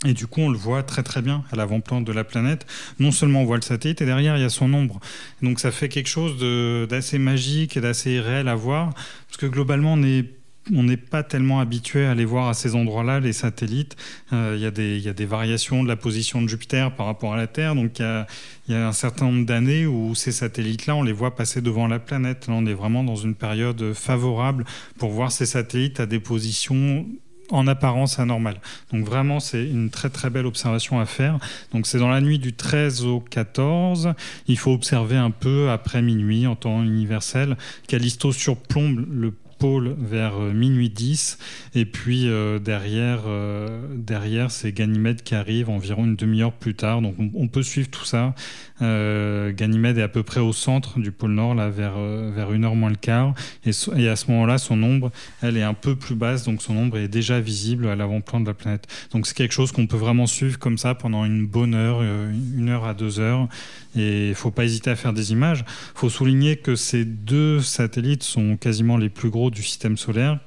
Et 0.05 0.13
du 0.13 0.27
coup, 0.27 0.41
on 0.41 0.49
le 0.49 0.57
voit 0.57 0.83
très 0.83 1.03
très 1.03 1.21
bien 1.21 1.43
à 1.51 1.55
l'avant-plan 1.55 2.01
de 2.01 2.11
la 2.11 2.23
planète. 2.23 2.65
Non 2.99 3.11
seulement 3.11 3.41
on 3.41 3.45
voit 3.45 3.55
le 3.55 3.61
satellite, 3.61 4.01
et 4.01 4.05
derrière, 4.05 4.37
il 4.37 4.41
y 4.41 4.45
a 4.45 4.49
son 4.49 4.73
ombre. 4.73 4.99
Donc 5.41 5.59
ça 5.59 5.71
fait 5.71 5.89
quelque 5.89 6.09
chose 6.09 6.37
d'assez 6.87 7.17
magique 7.17 7.77
et 7.77 7.81
d'assez 7.81 8.19
réel 8.19 8.47
à 8.47 8.55
voir, 8.55 8.93
parce 9.27 9.37
que 9.37 9.45
globalement, 9.45 9.93
on 9.93 10.03
est 10.03 10.25
on 10.73 10.83
n'est 10.83 10.97
pas 10.97 11.23
tellement 11.23 11.59
habitué 11.59 12.05
à 12.05 12.11
aller 12.11 12.25
voir 12.25 12.47
à 12.47 12.53
ces 12.53 12.75
endroits-là 12.75 13.19
les 13.19 13.33
satellites. 13.33 13.95
Euh, 14.33 14.55
il 14.55 14.63
y, 14.63 15.09
a 15.09 15.13
des 15.13 15.25
variations 15.25 15.83
de 15.83 15.87
la 15.87 15.95
position 15.95 16.41
de 16.41 16.47
Jupiter 16.47 16.95
par 16.95 17.05
rapport 17.05 17.33
à 17.33 17.37
la 17.37 17.47
Terre. 17.47 17.75
Donc 17.75 17.99
il 17.99 18.25
y, 18.69 18.73
a 18.73 18.87
un 18.87 18.91
certain 18.91 19.25
nombre 19.25 19.45
d'années 19.45 19.85
où 19.85 20.15
ces 20.15 20.31
satellites-là, 20.31 20.95
on 20.95 21.03
les 21.03 21.13
voit 21.13 21.35
passer 21.35 21.61
devant 21.61 21.87
la 21.87 21.99
planète. 21.99 22.47
Là, 22.47 22.55
on 22.57 22.65
est 22.65 22.73
vraiment 22.73 23.03
dans 23.03 23.15
une 23.15 23.35
période 23.35 23.93
favorable 23.93 24.65
pour 24.97 25.11
voir 25.11 25.31
ces 25.31 25.45
satellites 25.45 25.99
à 25.99 26.05
des 26.05 26.19
positions 26.19 27.05
en 27.51 27.67
apparence 27.67 28.17
anormales. 28.17 28.59
Donc 28.91 29.05
vraiment, 29.05 29.39
c'est 29.39 29.63
une 29.63 29.91
très 29.91 30.09
très 30.09 30.31
belle 30.31 30.47
observation 30.47 30.99
à 30.99 31.05
faire. 31.05 31.37
Donc 31.73 31.85
c'est 31.85 31.99
dans 31.99 32.09
la 32.09 32.21
nuit 32.21 32.39
du 32.39 32.53
13 32.53 33.05
au 33.05 33.19
14. 33.19 34.13
Il 34.47 34.57
faut 34.57 34.71
observer 34.71 35.17
un 35.17 35.31
peu 35.31 35.69
après 35.69 36.01
minuit 36.01 36.47
en 36.47 36.55
temps 36.55 36.83
universel. 36.83 37.55
Callisto 37.87 38.31
surplombe 38.31 39.05
le 39.11 39.31
pôle 39.57 39.95
vers 39.99 40.35
euh, 40.39 40.53
minuit 40.53 40.89
10. 40.89 41.37
Et 41.75 41.85
puis 41.85 42.27
euh, 42.27 42.59
derrière, 42.59 43.21
euh, 43.27 43.87
derrière 43.95 44.51
c'est 44.51 44.71
Ganymède 44.71 45.23
qui 45.23 45.35
arrive 45.35 45.69
environ 45.69 46.05
une 46.05 46.15
demi-heure 46.15 46.53
plus 46.53 46.75
tard. 46.75 47.01
Donc 47.01 47.15
on, 47.33 47.47
peut 47.47 47.63
suivre 47.63 47.89
tout 47.89 48.05
ça. 48.05 48.33
Ganymède 48.79 49.97
est 49.97 50.01
à 50.03 50.07
peu 50.07 50.23
près 50.23 50.39
au 50.39 50.53
centre 50.53 50.99
du 50.99 51.11
pôle 51.11 51.31
Nord, 51.31 51.55
là, 51.55 51.69
vers, 51.69 51.97
vers 51.97 52.51
une 52.51 52.65
heure 52.65 52.75
moins 52.75 52.89
le 52.89 52.95
quart. 52.95 53.33
Et, 53.65 53.69
à 54.09 54.15
ce 54.15 54.31
moment-là, 54.31 54.57
son 54.57 54.81
ombre, 54.83 55.11
elle 55.41 55.57
est 55.57 55.63
un 55.63 55.73
peu 55.73 55.95
plus 55.95 56.15
basse. 56.15 56.43
Donc 56.43 56.61
son 56.61 56.75
ombre 56.75 56.97
est 56.97 57.07
déjà 57.07 57.39
visible 57.39 57.87
à 57.87 57.95
l'avant-plan 57.95 58.39
de 58.41 58.47
la 58.47 58.53
planète. 58.53 58.87
Donc 59.11 59.27
c'est 59.27 59.35
quelque 59.35 59.53
chose 59.53 59.71
qu'on 59.71 59.87
peut 59.87 59.97
vraiment 59.97 60.27
suivre 60.27 60.59
comme 60.59 60.77
ça 60.77 60.95
pendant 60.95 61.25
une 61.25 61.45
bonne 61.45 61.73
heure, 61.73 62.01
une 62.01 62.69
heure 62.69 62.85
à 62.85 62.93
deux 62.93 63.19
heures. 63.19 63.47
Et 63.95 64.25
il 64.25 64.29
ne 64.29 64.33
faut 64.33 64.51
pas 64.51 64.65
hésiter 64.65 64.89
à 64.89 64.95
faire 64.95 65.13
des 65.13 65.31
images. 65.31 65.63
Il 65.95 65.99
faut 65.99 66.09
souligner 66.09 66.57
que 66.57 66.75
ces 66.75 67.05
deux 67.05 67.61
satellites 67.61 68.23
sont 68.23 68.57
quasiment 68.57 68.97
les 68.97 69.09
plus 69.09 69.29
gros 69.29 69.49
du 69.55 69.63
système 69.63 69.97
solaire, 69.97 70.39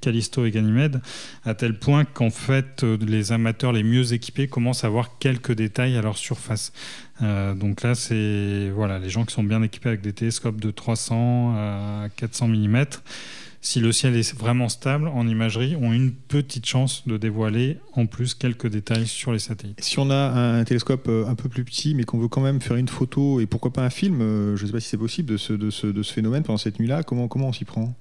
Callisto 0.00 0.44
et 0.44 0.50
Ganymède, 0.50 1.00
à 1.44 1.54
tel 1.54 1.78
point 1.78 2.04
qu'en 2.04 2.30
fait, 2.30 2.84
les 2.84 3.32
amateurs 3.32 3.72
les 3.72 3.82
mieux 3.82 4.12
équipés 4.12 4.46
commencent 4.46 4.84
à 4.84 4.88
voir 4.88 5.18
quelques 5.18 5.52
détails 5.52 5.96
à 5.96 6.02
leur 6.02 6.16
surface. 6.16 6.72
Euh, 7.22 7.54
donc 7.54 7.82
là, 7.82 7.94
c'est 7.94 8.70
voilà, 8.70 8.98
les 8.98 9.08
gens 9.08 9.24
qui 9.24 9.34
sont 9.34 9.42
bien 9.42 9.62
équipés 9.62 9.88
avec 9.88 10.02
des 10.02 10.12
télescopes 10.12 10.60
de 10.60 10.70
300 10.70 11.54
à 11.56 12.08
400 12.16 12.48
mm 12.48 12.84
si 13.64 13.78
le 13.78 13.92
ciel 13.92 14.16
est 14.16 14.36
vraiment 14.36 14.68
stable 14.68 15.06
en 15.06 15.26
imagerie, 15.26 15.76
ont 15.76 15.92
une 15.92 16.12
petite 16.12 16.66
chance 16.66 17.06
de 17.06 17.16
dévoiler 17.16 17.78
en 17.92 18.06
plus 18.06 18.34
quelques 18.34 18.66
détails 18.66 19.06
sur 19.06 19.32
les 19.32 19.38
satellites. 19.38 19.80
Si 19.80 20.00
on 20.00 20.10
a 20.10 20.16
un 20.16 20.64
télescope 20.64 21.06
euh, 21.08 21.28
un 21.28 21.36
peu 21.36 21.48
plus 21.48 21.64
petit, 21.64 21.94
mais 21.94 22.02
qu'on 22.02 22.18
veut 22.18 22.26
quand 22.26 22.40
même 22.40 22.60
faire 22.60 22.76
une 22.76 22.88
photo 22.88 23.38
et 23.40 23.46
pourquoi 23.46 23.72
pas 23.72 23.84
un 23.84 23.90
film, 23.90 24.20
euh, 24.20 24.56
je 24.56 24.62
ne 24.62 24.66
sais 24.66 24.72
pas 24.72 24.80
si 24.80 24.88
c'est 24.88 24.98
possible 24.98 25.30
de 25.30 25.36
ce, 25.36 25.52
de, 25.52 25.70
ce, 25.70 25.86
de 25.86 26.02
ce, 26.02 26.12
phénomène 26.12 26.42
pendant 26.42 26.58
cette 26.58 26.80
nuit-là, 26.80 27.04
comment, 27.04 27.28
comment 27.28 27.48
on 27.48 27.52
s'y 27.52 27.64
prend? 27.64 27.94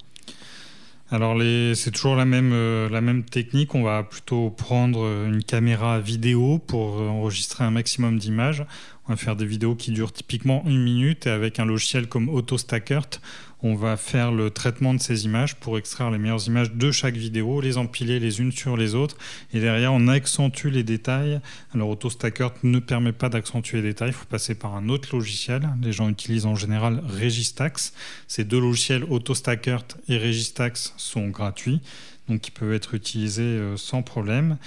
Alors 1.12 1.38
c'est 1.76 1.92
toujours 1.92 2.16
la 2.16 2.26
même, 2.26 2.52
euh, 2.54 2.90
la 2.90 3.02
même 3.02 3.24
technique. 3.24 3.76
On 3.76 3.84
va 3.84 4.04
plutôt 4.04 4.50
prendre 4.50 5.06
une 5.28 5.44
caméra 5.44 6.00
vidéo 6.00 6.58
pour 6.58 7.02
enregistrer 7.02 7.64
un 7.64 7.72
maximum 7.72 8.18
d'images. 8.18 8.66
On 9.08 9.14
va 9.14 9.18
faire 9.18 9.36
des 9.36 9.46
vidéos 9.46 9.76
qui 9.76 9.92
durent 9.92 10.14
typiquement 10.14 10.64
une 10.66 10.82
minute 10.82 11.28
et 11.28 11.32
avec 11.32 11.60
un 11.60 11.66
logiciel 11.66 12.08
comme 12.08 12.30
AutoStackert, 12.30 13.20
on 13.64 13.76
va 13.76 13.98
faire 13.98 14.32
le 14.32 14.50
traitement 14.50 14.94
de 14.94 15.00
ces 15.00 15.26
images 15.26 15.56
pour 15.56 15.78
extraire 15.78 16.12
les 16.12 16.18
meilleures 16.18 16.48
images 16.48 16.72
de 16.74 16.92
chaque 16.92 17.16
vidéo, 17.16 17.62
les 17.62 17.78
empiler 17.78 18.20
les 18.20 18.40
unes 18.40 18.52
sur 18.52 18.78
les 18.78 18.96
autres, 18.96 19.18
et 19.54 19.60
derrière 19.60 19.94
on 19.94 20.08
accentue 20.08 20.68
les 20.68 20.84
détails. 20.84 21.40
Alors 21.74 21.90
AutoStacker 21.90 22.50
ne 22.64 22.80
permet 22.80 23.14
pas 23.14 23.30
d'accentuer 23.30 23.82
les 23.82 23.90
détails, 23.90 24.10
il 24.10 24.14
faut 24.14 24.26
passer 24.26 24.56
par 24.56 24.76
un 24.76 24.90
autre 24.90 25.16
logiciel. 25.16 25.70
Les 25.82 25.92
gens 25.92 26.10
utilisent 26.10 26.46
en 26.46 26.56
général 26.56 27.02
Registax. 27.08 27.94
Ces 28.28 28.44
deux 28.44 28.60
logiciels, 28.60 29.04
AutoStacker 29.04 29.78
et 30.08 30.18
Registax, 30.18 30.94
sont 30.98 31.28
gratuits 31.28 31.82
qui 32.38 32.52
peuvent 32.52 32.74
être 32.74 32.94
utilisés 32.94 33.42
euh, 33.42 33.78
sans 33.78 34.02
problème. 34.02 34.58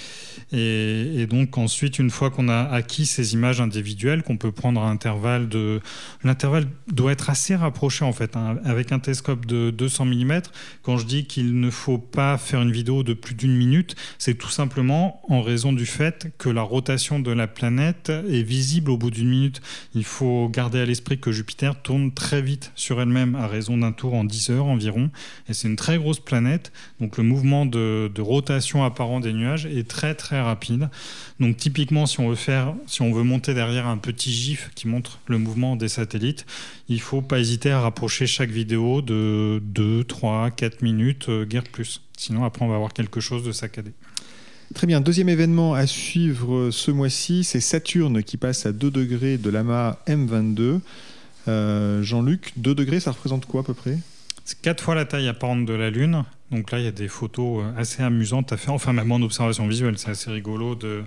Et, 0.52 1.26
donc 1.28 1.56
ensuite, 1.58 1.98
une 1.98 2.10
fois 2.10 2.30
qu'on 2.30 2.48
a 2.48 2.62
acquis 2.62 3.06
ces 3.06 3.34
images 3.34 3.60
individuelles, 3.60 4.22
qu'on 4.22 4.36
peut 4.36 4.52
prendre 4.52 4.82
un 4.82 4.90
intervalle 4.90 5.48
de... 5.48 5.80
L'intervalle 6.22 6.66
doit 6.92 7.12
être 7.12 7.30
assez 7.30 7.54
rapproché 7.54 8.04
en 8.04 8.12
fait, 8.12 8.36
hein, 8.36 8.58
avec 8.64 8.92
un 8.92 8.98
télescope 8.98 9.46
de 9.46 9.70
200 9.70 10.06
mm. 10.06 10.40
Quand 10.82 10.96
je 10.96 11.06
dis 11.06 11.24
qu'il 11.24 11.58
ne 11.58 11.70
faut 11.70 11.98
pas 11.98 12.38
faire 12.38 12.62
une 12.62 12.72
vidéo 12.72 13.02
de 13.02 13.14
plus 13.14 13.34
d'une 13.34 13.56
minute, 13.56 13.96
c'est 14.18 14.34
tout 14.34 14.48
simplement 14.48 15.20
en 15.28 15.42
raison 15.42 15.72
du 15.72 15.86
fait 15.86 16.32
que 16.38 16.48
la 16.48 16.62
rotation 16.62 17.20
de 17.20 17.30
la 17.30 17.46
planète 17.46 18.10
est 18.10 18.42
visible 18.42 18.90
au 18.90 18.96
bout 18.96 19.10
d'une 19.10 19.28
minute. 19.28 19.60
Il 19.94 20.04
faut 20.04 20.48
garder 20.48 20.80
à 20.80 20.84
l'esprit 20.84 21.18
que 21.18 21.32
Jupiter 21.32 21.80
tourne 21.80 22.12
très 22.12 22.42
vite 22.42 22.72
sur 22.74 23.00
elle-même 23.00 23.34
à 23.34 23.46
raison 23.46 23.78
d'un 23.78 23.92
tour 23.92 24.14
en 24.14 24.24
10 24.24 24.50
heures 24.50 24.66
environ. 24.66 25.10
Et 25.48 25.54
c'est 25.54 25.68
une 25.68 25.76
très 25.76 25.98
grosse 25.98 26.20
planète, 26.20 26.72
donc 27.00 27.16
le 27.16 27.24
mouvement 27.24 27.53
de, 27.64 28.10
rotation 28.20 28.84
apparent 28.84 29.20
des 29.20 29.32
nuages 29.32 29.66
est 29.66 29.86
très 29.88 30.14
très 30.14 30.40
rapide. 30.40 30.88
Donc 31.40 31.56
typiquement, 31.56 32.06
si 32.06 32.20
on 32.20 32.28
veut 32.28 32.34
faire, 32.34 32.74
si 32.86 33.02
on 33.02 33.12
veut 33.12 33.22
monter 33.22 33.54
derrière 33.54 33.86
un 33.86 33.98
petit 33.98 34.32
GIF 34.32 34.70
qui 34.74 34.88
montre 34.88 35.20
le 35.26 35.38
mouvement 35.38 35.76
des 35.76 35.88
satellites, 35.88 36.46
il 36.88 37.00
faut 37.00 37.22
pas 37.22 37.38
hésiter 37.38 37.70
à 37.70 37.80
rapprocher 37.80 38.26
chaque 38.26 38.50
vidéo 38.50 39.02
de 39.02 39.62
2, 39.64 40.04
3, 40.04 40.50
4 40.50 40.82
minutes, 40.82 41.28
euh, 41.28 41.44
guère 41.44 41.64
plus. 41.64 42.00
Sinon, 42.16 42.44
après, 42.44 42.64
on 42.64 42.68
va 42.68 42.76
avoir 42.76 42.92
quelque 42.92 43.20
chose 43.20 43.44
de 43.44 43.52
saccadé. 43.52 43.92
Très 44.74 44.86
bien. 44.86 45.00
Deuxième 45.00 45.28
événement 45.28 45.74
à 45.74 45.86
suivre 45.86 46.70
ce 46.70 46.90
mois-ci, 46.90 47.44
c'est 47.44 47.60
Saturne 47.60 48.22
qui 48.22 48.36
passe 48.36 48.66
à 48.66 48.72
2 48.72 48.90
degrés 48.90 49.38
de 49.38 49.50
l'amas 49.50 49.98
M22. 50.08 50.80
Euh, 51.46 52.02
Jean-Luc, 52.02 52.52
2 52.56 52.74
degrés, 52.74 53.00
ça 53.00 53.12
représente 53.12 53.46
quoi 53.46 53.60
à 53.60 53.64
peu 53.64 53.74
près? 53.74 53.98
C'est 54.44 54.60
4 54.60 54.82
fois 54.82 54.94
la 54.94 55.04
taille 55.04 55.28
apparente 55.28 55.64
de 55.66 55.74
la 55.74 55.90
Lune. 55.90 56.24
Donc 56.50 56.70
là, 56.70 56.78
il 56.78 56.84
y 56.84 56.88
a 56.88 56.92
des 56.92 57.08
photos 57.08 57.64
euh, 57.64 57.80
assez 57.80 58.02
amusantes 58.02 58.52
à 58.52 58.56
faire. 58.56 58.74
Enfin, 58.74 58.92
même 58.92 59.10
en 59.10 59.20
observation 59.22 59.66
visuelle, 59.66 59.98
c'est 59.98 60.10
assez 60.10 60.30
rigolo. 60.30 60.74
De... 60.74 61.04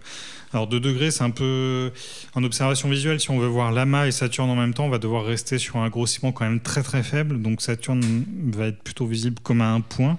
Alors, 0.51 0.67
2 0.67 0.79
degrés, 0.79 1.11
c'est 1.11 1.23
un 1.23 1.29
peu. 1.29 1.91
En 2.33 2.43
observation 2.43 2.89
visuelle, 2.89 3.19
si 3.19 3.29
on 3.29 3.37
veut 3.37 3.47
voir 3.47 3.71
Lama 3.71 4.07
et 4.07 4.11
Saturne 4.11 4.49
en 4.49 4.55
même 4.55 4.73
temps, 4.73 4.85
on 4.85 4.89
va 4.89 4.97
devoir 4.97 5.25
rester 5.25 5.57
sur 5.57 5.77
un 5.77 5.89
grossissement 5.89 6.31
quand 6.31 6.45
même 6.45 6.59
très 6.59 6.83
très 6.83 7.03
faible. 7.03 7.41
Donc, 7.41 7.61
Saturne 7.61 8.25
va 8.51 8.67
être 8.67 8.81
plutôt 8.81 9.05
visible 9.05 9.39
comme 9.43 9.61
à 9.61 9.71
un 9.71 9.81
point, 9.81 10.17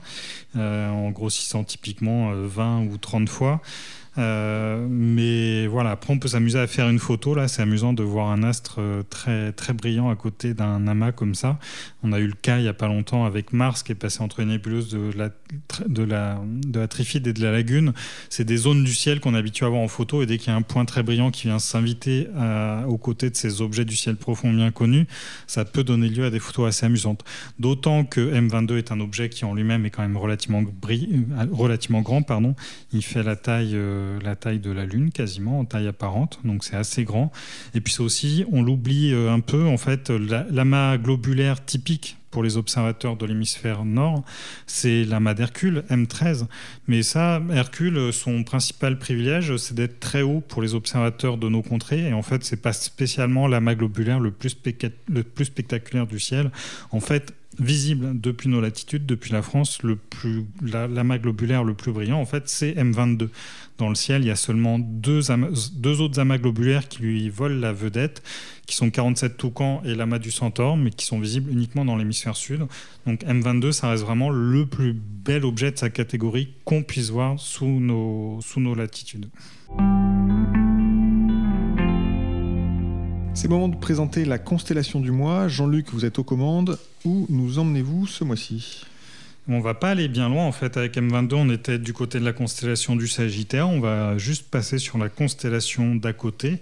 euh, 0.57 0.89
en 0.89 1.11
grossissant 1.11 1.65
typiquement 1.65 2.33
20 2.33 2.83
euh, 2.83 2.87
ou 2.87 2.97
30 2.97 3.29
fois. 3.29 3.61
Euh, 4.19 4.87
mais 4.91 5.67
voilà, 5.67 5.91
après 5.91 6.13
on 6.13 6.19
peut 6.19 6.29
s'amuser 6.29 6.59
à 6.59 6.67
faire 6.67 6.89
une 6.89 6.99
photo. 6.99 7.35
Là, 7.35 7.49
c'est 7.49 7.63
amusant 7.63 7.93
de 7.93 8.03
voir 8.03 8.31
un 8.31 8.43
astre 8.43 8.77
euh, 8.79 9.03
très, 9.09 9.53
très 9.53 9.73
brillant 9.73 10.11
à 10.11 10.17
côté 10.17 10.55
d'un 10.55 10.87
amas 10.87 11.13
comme 11.13 11.35
ça. 11.35 11.59
On 12.03 12.13
a 12.13 12.19
eu 12.19 12.27
le 12.27 12.35
cas 12.35 12.59
il 12.59 12.63
n'y 12.63 12.69
a 12.69 12.75
pas 12.75 12.89
longtemps 12.89 13.25
avec 13.25 13.53
Mars 13.53 13.83
qui 13.83 13.93
est 13.93 13.97
passé 13.97 14.23
entre 14.23 14.41
une 14.41 14.49
nébuleuse 14.49 14.89
de 14.91 15.13
la, 15.17 15.31
de 15.87 16.03
la, 16.03 16.41
de 16.47 16.81
la 16.81 16.89
Trifide 16.89 17.27
et 17.27 17.33
de 17.33 17.43
la 17.43 17.53
Lagune. 17.53 17.93
C'est 18.29 18.45
des 18.45 18.57
zones 18.57 18.85
du 18.85 18.95
ciel 18.95 19.21
qu'on 19.21 19.35
est 19.35 19.39
habitué 19.39 19.67
à 19.67 19.69
voir 19.69 19.83
en 19.83 19.89
photo 19.89 20.23
et 20.23 20.27
dès 20.27 20.39
qu'il 20.39 20.49
y 20.49 20.53
a 20.53 20.57
un 20.57 20.63
point 20.63 20.85
très 20.85 21.03
brillant 21.03 21.31
qui 21.31 21.47
vient 21.47 21.59
s'inviter 21.59 22.29
aux 22.87 22.99
côtés 22.99 23.31
de 23.31 23.37
ces 23.37 23.63
objets 23.63 23.85
du 23.85 23.97
ciel 23.97 24.17
profond 24.17 24.53
bien 24.53 24.71
connus, 24.71 25.07
ça 25.47 25.65
peut 25.65 25.85
donner 25.85 26.09
lieu 26.09 26.25
à 26.25 26.31
des 26.31 26.39
photos 26.39 26.69
assez 26.69 26.87
amusantes. 26.87 27.25
D'autant 27.59 28.05
que 28.05 28.21
M22 28.21 28.79
est 28.79 28.93
un 28.93 29.01
objet 29.01 29.29
qui 29.29 29.45
en 29.45 29.55
lui-même 29.55 29.87
est 29.87 29.91
quand 29.91 30.03
même 30.03 30.17
relativement, 30.17 30.63
euh, 30.63 31.47
relativement 31.53 32.03
grand. 32.03 32.23
Pardon. 32.23 32.55
Il 32.93 33.03
fait 33.03 33.23
la 33.23 33.37
taille 33.37 33.75
la 34.23 34.37
taille 34.37 34.61
de 34.61 34.71
la 34.71 34.87
Lune, 34.87 35.11
quasiment 35.11 35.61
en 35.61 35.65
taille 35.65 35.89
apparente, 35.89 36.41
donc 36.45 36.65
c'est 36.65 36.77
assez 36.77 37.05
grand. 37.05 37.33
Et 37.75 37.81
puis 37.81 37.93
c'est 37.93 38.03
aussi, 38.03 38.45
on 38.53 38.63
l'oublie 38.63 39.13
euh, 39.13 39.33
un 39.33 39.41
peu, 39.41 39.67
en 39.67 39.77
fait, 39.77 40.11
l'amas 40.11 40.99
globulaire 40.99 41.65
typique 41.65 42.19
pour 42.31 42.43
les 42.43 42.57
observateurs 42.57 43.17
de 43.17 43.27
l'hémisphère 43.27 43.85
nord, 43.85 44.23
c'est 44.67 45.05
l'amas 45.05 45.35
d'Hercule, 45.35 45.85
M13. 45.91 46.47
Mais 46.87 47.03
ça, 47.03 47.43
Hercule, 47.51 48.13
son 48.13 48.45
principal 48.45 48.99
privilège, 48.99 49.57
c'est 49.57 49.75
d'être 49.75 49.99
très 49.99 50.23
haut 50.23 50.41
pour 50.41 50.63
les 50.63 50.75
observateurs 50.75 51.39
de 51.39 51.49
nos 51.49 51.63
contrées. 51.63 52.09
Et 52.09 52.13
en 52.13 52.23
fait, 52.23 52.45
c'est 52.45 52.61
pas 52.61 52.73
spécialement 52.73 53.47
l'amas 53.47 53.75
globulaire 53.75 54.21
le 54.21 54.31
plus, 54.31 54.51
spectaculaire 54.51 56.07
du 56.07 56.21
ciel. 56.21 56.51
En 56.91 57.01
fait, 57.01 57.35
visible 57.59 58.21
depuis 58.21 58.49
nos 58.49 58.61
latitudes, 58.61 59.07
depuis 59.07 59.33
la 59.33 59.43
France, 59.43 59.81
l'amas 60.63 61.19
globulaire 61.19 61.65
le 61.65 61.75
plus 61.75 61.93
brillant, 61.93 62.21
en 62.21 62.27
fait, 62.27 62.49
c'est 62.49 62.73
M22. 62.73 63.29
Dans 63.79 63.89
le 63.89 63.95
ciel, 63.95 64.23
il 64.23 64.27
y 64.27 64.31
a 64.33 64.37
seulement 64.37 64.81
deux, 64.81 65.31
autres 66.01 66.19
amas 66.19 66.39
globulaires 66.39 66.89
qui 66.89 67.01
lui 67.01 67.31
volent 67.31 67.61
la 67.61 67.73
vedette, 67.73 68.25
qui 68.67 68.75
sont 68.75 68.91
47 68.91 69.37
Toucan 69.37 69.83
et 69.85 69.95
l'amas 69.95 70.19
du 70.19 70.33
Centaure, 70.33 70.77
mais 70.77 70.91
qui 70.91 71.07
sont 71.07 71.21
visibles 71.21 71.49
uniquement 71.53 71.85
dans 71.85 71.95
l'hémisphère 71.95 72.35
sud. 72.35 72.67
Donc 73.07 73.23
M22, 73.23 73.71
ça 73.71 73.89
reste 73.91 74.03
vraiment 74.03 74.31
le 74.31 74.67
plus 74.67 74.95
bel 74.95 75.45
objet 75.45 75.71
de 75.71 75.79
sa 75.79 75.91
catégorie 75.91 76.55
qu'on 76.65 76.83
puisse 76.83 77.11
voir 77.11 77.39
sous 77.39 77.67
nos, 77.67 78.41
sous 78.41 78.59
nos 78.59 78.75
latitudes. 78.75 79.29
C'est 83.35 83.47
le 83.47 83.51
moment 83.51 83.69
de 83.69 83.77
présenter 83.77 84.25
la 84.25 84.39
constellation 84.39 84.99
du 84.99 85.13
mois. 85.13 85.47
Jean-Luc, 85.47 85.91
vous 85.93 86.05
êtes 86.05 86.19
aux 86.19 86.25
commandes. 86.25 86.81
Où 87.05 87.27
nous 87.29 87.61
emmenez-vous 87.61 88.09
ce 88.09 88.25
mois-ci? 88.25 88.88
On 89.49 89.61
va 89.61 89.75
pas 89.75 89.91
aller 89.91 90.09
bien 90.09 90.29
loin 90.29 90.45
en 90.45 90.53
fait 90.53 90.77
avec 90.77 90.97
M22, 90.97 91.35
on 91.35 91.51
était 91.51 91.79
du 91.79 91.93
côté 91.93 92.21
de 92.21 92.25
la 92.25 92.33
constellation 92.33 92.97
du 92.97 93.09
Sagittaire, 93.09 93.69
on 93.69 93.81
va 93.81 94.19
juste 94.19 94.51
passer 94.51 94.79
sur 94.79 94.99
la 94.99 95.09
constellation 95.09 95.95
d'à 95.95 96.13
côté 96.13 96.61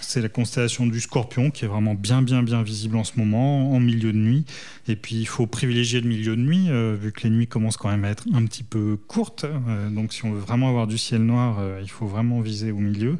c'est 0.00 0.20
la 0.20 0.28
constellation 0.28 0.86
du 0.86 1.00
Scorpion 1.00 1.50
qui 1.50 1.64
est 1.64 1.68
vraiment 1.68 1.94
bien, 1.94 2.22
bien, 2.22 2.42
bien 2.42 2.62
visible 2.62 2.96
en 2.96 3.04
ce 3.04 3.12
moment, 3.16 3.72
en 3.72 3.80
milieu 3.80 4.12
de 4.12 4.18
nuit. 4.18 4.44
Et 4.88 4.96
puis, 4.96 5.16
il 5.16 5.26
faut 5.26 5.46
privilégier 5.46 6.00
le 6.00 6.08
milieu 6.08 6.36
de 6.36 6.42
nuit, 6.42 6.66
euh, 6.68 6.96
vu 7.00 7.12
que 7.12 7.22
les 7.24 7.30
nuits 7.30 7.46
commencent 7.46 7.76
quand 7.76 7.90
même 7.90 8.04
à 8.04 8.10
être 8.10 8.24
un 8.32 8.44
petit 8.44 8.62
peu 8.62 8.98
courtes. 9.08 9.44
Euh, 9.44 9.90
donc, 9.90 10.12
si 10.12 10.24
on 10.24 10.32
veut 10.32 10.40
vraiment 10.40 10.68
avoir 10.68 10.86
du 10.86 10.98
ciel 10.98 11.22
noir, 11.22 11.58
euh, 11.58 11.80
il 11.82 11.90
faut 11.90 12.06
vraiment 12.06 12.40
viser 12.40 12.70
au 12.70 12.78
milieu. 12.78 13.18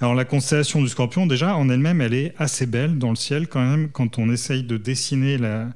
Alors, 0.00 0.14
la 0.14 0.24
constellation 0.24 0.80
du 0.80 0.88
Scorpion, 0.88 1.26
déjà, 1.26 1.56
en 1.56 1.68
elle-même, 1.68 2.00
elle 2.00 2.14
est 2.14 2.34
assez 2.38 2.66
belle 2.66 2.98
dans 2.98 3.10
le 3.10 3.16
ciel 3.16 3.48
quand 3.48 3.64
même. 3.64 3.90
Quand 3.90 4.18
on 4.18 4.30
essaye 4.30 4.62
de 4.62 4.76
dessiner 4.76 5.38
la, 5.38 5.68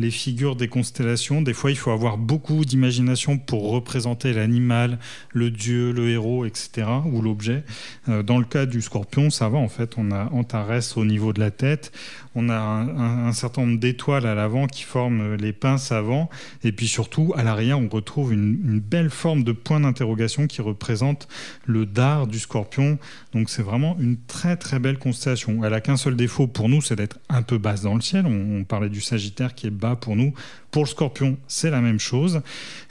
les 0.00 0.10
figures 0.10 0.56
des 0.56 0.68
constellations. 0.68 1.42
Des 1.42 1.52
fois, 1.52 1.70
il 1.70 1.76
faut 1.76 1.90
avoir 1.90 2.18
beaucoup 2.18 2.64
d'imagination 2.64 3.38
pour 3.38 3.70
représenter 3.70 4.32
l'animal, 4.32 4.98
le 5.30 5.50
dieu, 5.50 5.92
le 5.92 6.08
héros, 6.08 6.44
etc., 6.44 6.88
ou 7.04 7.22
l'objet. 7.22 7.62
Euh, 8.08 8.22
dans 8.22 8.38
le 8.38 8.44
cas 8.44 8.66
du 8.66 8.80
scorpion, 8.80 9.30
ça 9.30 9.48
va, 9.48 9.58
en 9.58 9.68
fait, 9.68 9.94
on 9.96 10.10
a 10.10 10.30
Antares 10.32 10.96
au 10.96 11.04
niveau 11.04 11.32
de 11.32 11.40
la 11.40 11.50
tête, 11.50 11.92
on 12.34 12.48
a 12.48 12.56
un, 12.56 13.32
certain 13.32 13.62
nombre 13.62 13.80
d'étoiles 13.80 14.26
à 14.26 14.34
l'avant 14.34 14.66
qui 14.66 14.82
forment 14.82 15.34
les 15.34 15.52
pinces 15.52 15.90
avant, 15.90 16.30
et 16.62 16.72
puis 16.72 16.86
surtout, 16.86 17.32
à 17.36 17.42
l'arrière, 17.42 17.78
on 17.78 17.88
retrouve 17.88 18.32
une, 18.32 18.80
belle 18.80 19.10
forme 19.10 19.44
de 19.44 19.52
point 19.52 19.80
d'interrogation 19.80 20.46
qui 20.46 20.62
représente 20.62 21.28
le 21.66 21.86
dard 21.86 22.26
du 22.26 22.38
scorpion. 22.38 22.98
Donc 23.32 23.50
c'est 23.50 23.62
vraiment 23.62 23.96
une 24.00 24.16
très 24.16 24.56
très 24.56 24.78
belle 24.78 24.98
constellation. 24.98 25.64
Elle 25.64 25.74
a 25.74 25.80
qu'un 25.80 25.96
seul 25.96 26.16
défaut 26.16 26.46
pour 26.46 26.68
nous, 26.68 26.80
c'est 26.80 26.96
d'être 26.96 27.18
un 27.28 27.42
peu 27.42 27.58
basse 27.58 27.82
dans 27.82 27.94
le 27.94 28.00
ciel. 28.00 28.26
On, 28.26 28.64
parlait 28.64 28.88
du 28.88 29.00
Sagittaire 29.00 29.54
qui 29.54 29.66
est 29.66 29.70
bas 29.70 29.96
pour 29.96 30.16
nous. 30.16 30.32
Pour 30.70 30.84
le 30.84 30.88
Scorpion, 30.88 31.36
c'est 31.48 31.70
la 31.70 31.80
même 31.80 31.98
chose. 31.98 32.42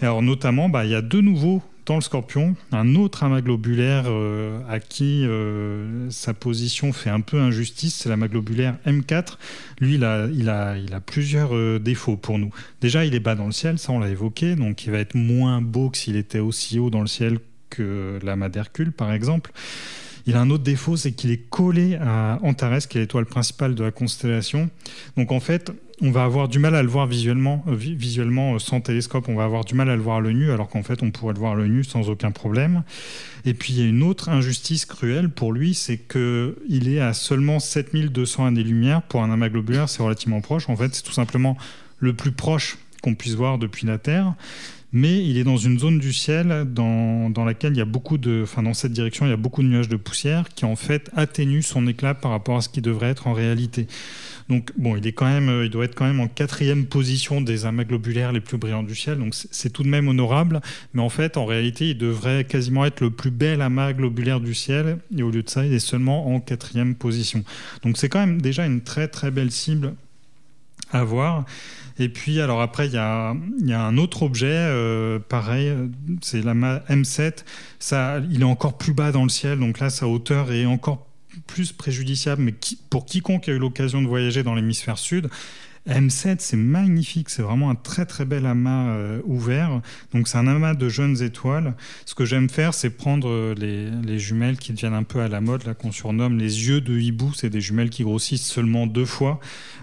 alors 0.01 0.21
notamment, 0.21 0.69
bah, 0.69 0.85
il 0.85 0.91
y 0.91 0.95
a 0.95 1.01
de 1.01 1.21
nouveau 1.21 1.61
dans 1.89 1.95
le 1.95 2.01
Scorpion 2.01 2.55
un 2.71 2.93
autre 2.93 3.23
amas 3.23 3.41
globulaire 3.41 4.03
euh, 4.07 4.59
à 4.69 4.79
qui 4.79 5.25
euh, 5.25 6.07
sa 6.11 6.35
position 6.35 6.93
fait 6.93 7.09
un 7.09 7.19
peu 7.19 7.39
injustice, 7.39 7.95
c'est 7.95 8.09
l'amas 8.09 8.27
globulaire 8.27 8.77
M4. 8.85 9.37
Lui, 9.81 9.95
il 9.95 10.03
a, 10.03 10.99
plusieurs 11.03 11.55
euh, 11.55 11.79
défauts 11.79 12.15
pour 12.15 12.37
nous. 12.37 12.51
Déjà, 12.79 13.05
il 13.05 13.15
est 13.15 13.19
bas 13.19 13.33
dans 13.33 13.47
le 13.47 13.51
ciel, 13.51 13.79
ça 13.79 13.91
on 13.91 13.97
l'a 13.97 14.09
évoqué, 14.09 14.55
donc 14.55 14.85
il 14.85 14.91
va 14.91 14.99
être 14.99 15.15
moins 15.15 15.61
beau 15.61 15.89
que 15.89 15.97
s'il 15.97 16.15
était 16.15 16.37
aussi 16.37 16.77
haut 16.77 16.91
dans 16.91 17.01
le 17.01 17.07
ciel 17.07 17.39
que 17.71 18.19
l'amas 18.21 18.49
d'Hercule, 18.49 18.91
par 18.91 19.11
exemple. 19.11 19.51
Il 20.27 20.35
a 20.35 20.41
un 20.41 20.51
autre 20.51 20.63
défaut, 20.63 20.95
c'est 20.95 21.13
qu'il 21.13 21.31
est 21.31 21.49
collé 21.49 21.95
à 21.95 22.37
Antares, 22.43 22.87
qui 22.87 22.99
est 22.99 23.01
l'étoile 23.01 23.25
principale 23.25 23.73
de 23.73 23.83
la 23.83 23.89
constellation. 23.89 24.69
Donc 25.17 25.31
en 25.31 25.39
fait, 25.39 25.71
on 26.01 26.11
va 26.11 26.23
avoir 26.23 26.47
du 26.47 26.59
mal 26.59 26.75
à 26.75 26.83
le 26.83 26.87
voir 26.87 27.07
visuellement, 27.07 27.63
euh, 27.67 27.75
euh, 27.75 28.59
sans 28.59 28.81
télescope, 28.81 29.27
on 29.27 29.35
va 29.35 29.43
avoir 29.43 29.65
du 29.65 29.75
mal 29.75 29.89
à 29.89 29.95
le 29.95 30.01
voir 30.01 30.17
à 30.17 30.21
nu, 30.21 30.51
alors 30.51 30.69
qu'en 30.69 30.83
fait 30.83 31.03
on 31.03 31.11
pourrait 31.11 31.33
le 31.33 31.39
voir 31.39 31.57
à 31.57 31.67
nu 31.67 31.83
sans 31.83 32.09
aucun 32.09 32.31
problème. 32.31 32.83
Et 33.45 33.53
puis 33.53 33.73
il 33.73 33.79
y 33.79 33.81
a 33.83 33.87
une 33.87 34.03
autre 34.03 34.29
injustice 34.29 34.85
cruelle 34.85 35.29
pour 35.29 35.51
lui, 35.51 35.73
c'est 35.73 35.97
qu'il 35.97 36.87
est 36.87 37.01
à 37.01 37.13
seulement 37.13 37.59
7200 37.59 38.45
années-lumière. 38.45 39.01
Pour 39.01 39.23
un 39.23 39.31
amas 39.31 39.49
globulaire, 39.49 39.89
c'est 39.89 40.03
relativement 40.03 40.41
proche. 40.41 40.69
En 40.69 40.75
fait, 40.75 40.95
c'est 40.95 41.03
tout 41.03 41.11
simplement 41.11 41.57
le 41.99 42.13
plus 42.13 42.31
proche 42.31 42.77
qu'on 43.01 43.15
puisse 43.15 43.35
voir 43.35 43.57
depuis 43.57 43.85
la 43.85 43.97
Terre. 43.97 44.33
mais 44.91 45.23
il 45.23 45.37
est 45.37 45.43
dans 45.43 45.57
une 45.57 45.77
zone 45.77 45.99
du 45.99 46.13
ciel 46.13 46.65
dans, 46.67 47.29
dans, 47.29 47.45
laquelle 47.45 47.73
il 47.73 47.77
y 47.77 47.81
a 47.81 47.85
beaucoup 47.85 48.17
de, 48.17 48.41
enfin 48.43 48.63
dans 48.63 48.73
cette 48.73 48.91
direction, 48.91 49.25
il 49.25 49.29
y 49.29 49.33
a 49.33 49.37
beaucoup 49.37 49.61
de 49.61 49.67
nuages 49.67 49.89
de 49.89 49.97
poussière 49.97 50.49
qui 50.49 50.65
en 50.65 50.75
fait 50.75 51.11
atténuent 51.15 51.61
son 51.61 51.87
éclat 51.87 52.15
par 52.15 52.31
rapport 52.31 52.57
à 52.57 52.61
ce 52.61 52.69
qui 52.69 52.81
devrait 52.81 53.09
être 53.09 53.27
en 53.27 53.33
réalité. 53.33 53.87
Donc 54.49 54.71
bon, 54.77 54.97
il 54.97 55.05
est 55.05 55.11
quand 55.11 55.27
même, 55.27 55.47
euh, 55.47 55.65
il 55.65 55.69
doit 55.69 55.85
être 55.85 55.93
quand 55.93 56.05
même 56.05 56.19
en 56.19 56.27
quatrième 56.27 56.87
position 56.87 57.39
des 57.39 57.65
amas 57.65 57.83
globulaires 57.83 58.31
les 58.31 58.41
plus 58.41 58.57
brillants 58.57 58.83
du 58.83 58.95
ciel. 58.95 59.19
Donc 59.19 59.35
c'est 59.35 59.69
tout 59.69 59.83
de 59.83 59.87
même 59.87 60.07
honorable, 60.07 60.59
mais 60.93 61.01
en 61.03 61.09
fait, 61.09 61.37
en 61.37 61.45
réalité, 61.45 61.89
il 61.89 61.97
devrait 61.97 62.45
quasiment 62.45 62.83
être 62.85 63.01
le 63.01 63.11
plus 63.11 63.31
bel 63.31 63.61
amas 63.61 63.93
globulaire 63.93 64.39
du 64.39 64.55
ciel, 64.55 64.97
et 65.15 65.21
au 65.21 65.29
lieu 65.29 65.43
de 65.43 65.49
ça, 65.49 65.65
il 65.65 65.73
est 65.73 65.79
seulement 65.79 66.33
en 66.33 66.39
quatrième 66.39 66.95
position. 66.95 67.43
Donc 67.83 67.97
c'est 67.97 68.09
quand 68.09 68.19
même 68.19 68.41
déjà 68.41 68.65
une 68.65 68.81
très 68.81 69.07
très 69.07 69.29
belle 69.29 69.51
cible 69.51 69.93
à 70.91 71.03
voir. 71.03 71.45
Et 71.99 72.09
puis, 72.09 72.39
alors 72.39 72.61
après, 72.61 72.87
il 72.87 72.93
y 72.93 72.97
a, 72.97 73.35
un 73.35 73.97
autre 73.97 74.23
objet, 74.23 74.47
euh, 74.47 75.19
pareil, 75.19 75.71
c'est 76.21 76.41
l'amas 76.41 76.79
M7. 76.89 77.43
Ça, 77.77 78.21
il 78.31 78.41
est 78.41 78.45
encore 78.45 78.77
plus 78.77 78.93
bas 78.93 79.11
dans 79.11 79.23
le 79.23 79.29
ciel, 79.29 79.59
donc 79.59 79.79
là, 79.79 79.89
sa 79.89 80.07
hauteur 80.07 80.51
est 80.51 80.65
encore 80.65 81.08
plus 81.47 81.71
préjudiciable, 81.71 82.41
mais 82.41 82.53
pour 82.89 83.05
quiconque 83.05 83.49
a 83.49 83.51
eu 83.51 83.59
l'occasion 83.59 84.01
de 84.01 84.07
voyager 84.07 84.43
dans 84.43 84.55
l'hémisphère 84.55 84.97
sud, 84.97 85.29
M7, 85.89 86.35
c'est 86.39 86.57
magnifique, 86.57 87.29
c'est 87.29 87.41
vraiment 87.41 87.69
un 87.69 87.75
très 87.75 88.05
très 88.05 88.23
bel 88.23 88.45
amas 88.45 88.89
euh, 88.89 89.21
ouvert. 89.25 89.81
Donc 90.13 90.27
c'est 90.27 90.37
un 90.37 90.47
amas 90.47 90.75
de 90.75 90.87
jeunes 90.87 91.21
étoiles. 91.23 91.73
Ce 92.05 92.13
que 92.13 92.25
j'aime 92.25 92.49
faire, 92.49 92.73
c'est 92.73 92.91
prendre 92.91 93.27
euh, 93.27 93.55
les, 93.55 94.19
jumelles 94.19 94.57
qui 94.57 94.71
deviennent 94.73 94.93
un 94.93 95.03
peu 95.03 95.21
à 95.21 95.27
la 95.27 95.41
mode, 95.41 95.65
là 95.65 95.73
qu'on 95.73 95.91
surnomme 95.91 96.37
les 96.37 96.67
yeux 96.67 96.81
de 96.81 96.97
hibou. 96.97 97.33
C'est 97.33 97.49
des 97.49 97.61
jumelles 97.61 97.89
qui 97.89 98.03
grossissent 98.03 98.45
seulement 98.45 98.85
deux 98.85 99.05
fois, 99.05 99.39